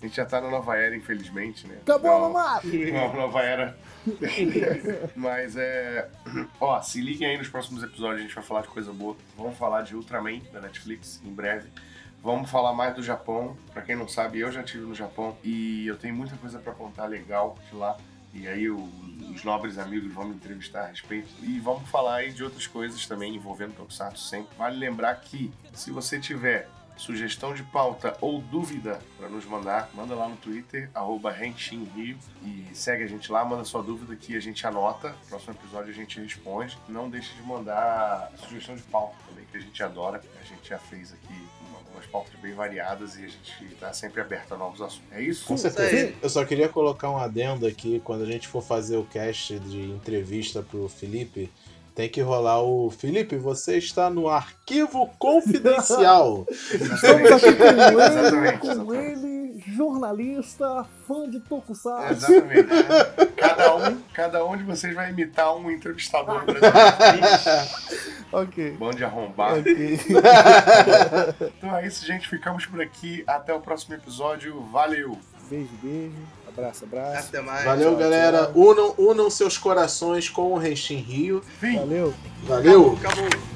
[0.00, 1.78] A gente já tá na nova era, infelizmente, né?
[1.82, 2.60] Acabou, Mamar!
[2.64, 3.76] Uma nova era.
[5.16, 6.08] Mas é.
[6.60, 9.16] Ó, se liguem aí nos próximos episódios, a gente vai falar de coisa boa.
[9.36, 11.68] Vamos falar de Ultraman da Netflix em breve.
[12.22, 13.56] Vamos falar mais do Japão.
[13.72, 16.72] Para quem não sabe, eu já estive no Japão e eu tenho muita coisa para
[16.72, 17.96] contar legal de lá.
[18.32, 18.88] E aí o,
[19.34, 21.28] os nobres amigos vão me entrevistar a respeito.
[21.42, 24.56] E vamos falar aí de outras coisas também envolvendo Tokusatsu sempre.
[24.56, 26.68] Vale lembrar que se você tiver
[26.98, 32.66] sugestão de pauta ou dúvida para nos mandar, manda lá no Twitter, arroba Rio, e
[32.74, 35.10] segue a gente lá, manda sua dúvida que a gente anota.
[35.10, 36.78] No próximo episódio a gente responde.
[36.88, 40.20] Não deixe de mandar sugestão de pauta também, que a gente adora.
[40.40, 41.48] A gente já fez aqui
[41.92, 45.12] umas pautas bem variadas e a gente está sempre aberto a novos assuntos.
[45.12, 45.46] É isso?
[45.46, 46.14] Com certeza.
[46.22, 49.80] Eu só queria colocar um adendo aqui, quando a gente for fazer o cast de
[49.90, 51.50] entrevista pro Felipe,
[51.98, 52.92] tem que rolar o.
[52.92, 56.46] Felipe, você está no arquivo confidencial.
[56.48, 59.26] Estamos aqui com ele, exatamente, com exatamente.
[59.26, 62.12] ele, jornalista, fã de Tokusatsu.
[62.12, 62.68] Exatamente.
[63.36, 67.66] cada, um, cada um de vocês vai imitar um entrevistador brasileiro.
[68.30, 68.70] ok.
[68.78, 69.58] Bom de arrombar.
[69.58, 69.98] Okay.
[71.58, 72.28] então é isso, gente.
[72.28, 73.24] Ficamos por aqui.
[73.26, 74.60] Até o próximo episódio.
[74.70, 75.18] Valeu!
[75.50, 76.14] Beijo, beijo.
[76.48, 77.28] Abraço, abraço.
[77.28, 77.64] Até mais.
[77.64, 78.46] Valeu, tchau, galera.
[78.46, 78.70] Tchau.
[78.70, 81.42] Unam, unam seus corações com o Renshin Rio.
[81.60, 81.76] Fim.
[81.76, 82.14] Valeu.
[82.46, 82.96] Valeu.
[82.98, 83.26] acabou.
[83.26, 83.48] acabou.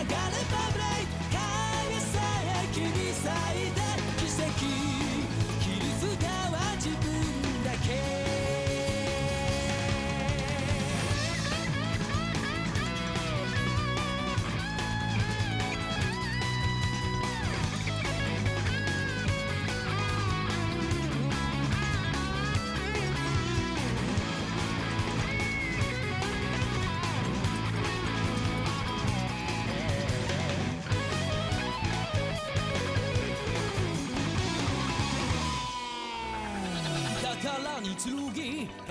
[0.00, 0.79] I got it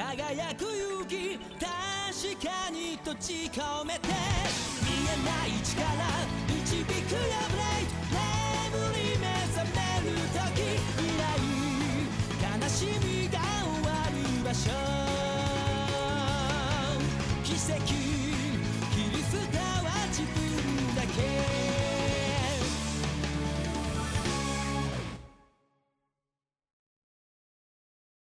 [0.10, 1.70] 輝く勇気確
[2.44, 4.08] かに閉じ込めて
[4.82, 5.86] 見えない力
[6.48, 6.96] 導くよ
[7.52, 8.18] ブレイ眠
[8.96, 9.78] り目覚め
[10.10, 10.66] る時
[10.98, 11.22] 以来
[12.60, 14.72] 悲しみが終わる場所
[17.44, 21.49] 奇跡切り札は自分だけ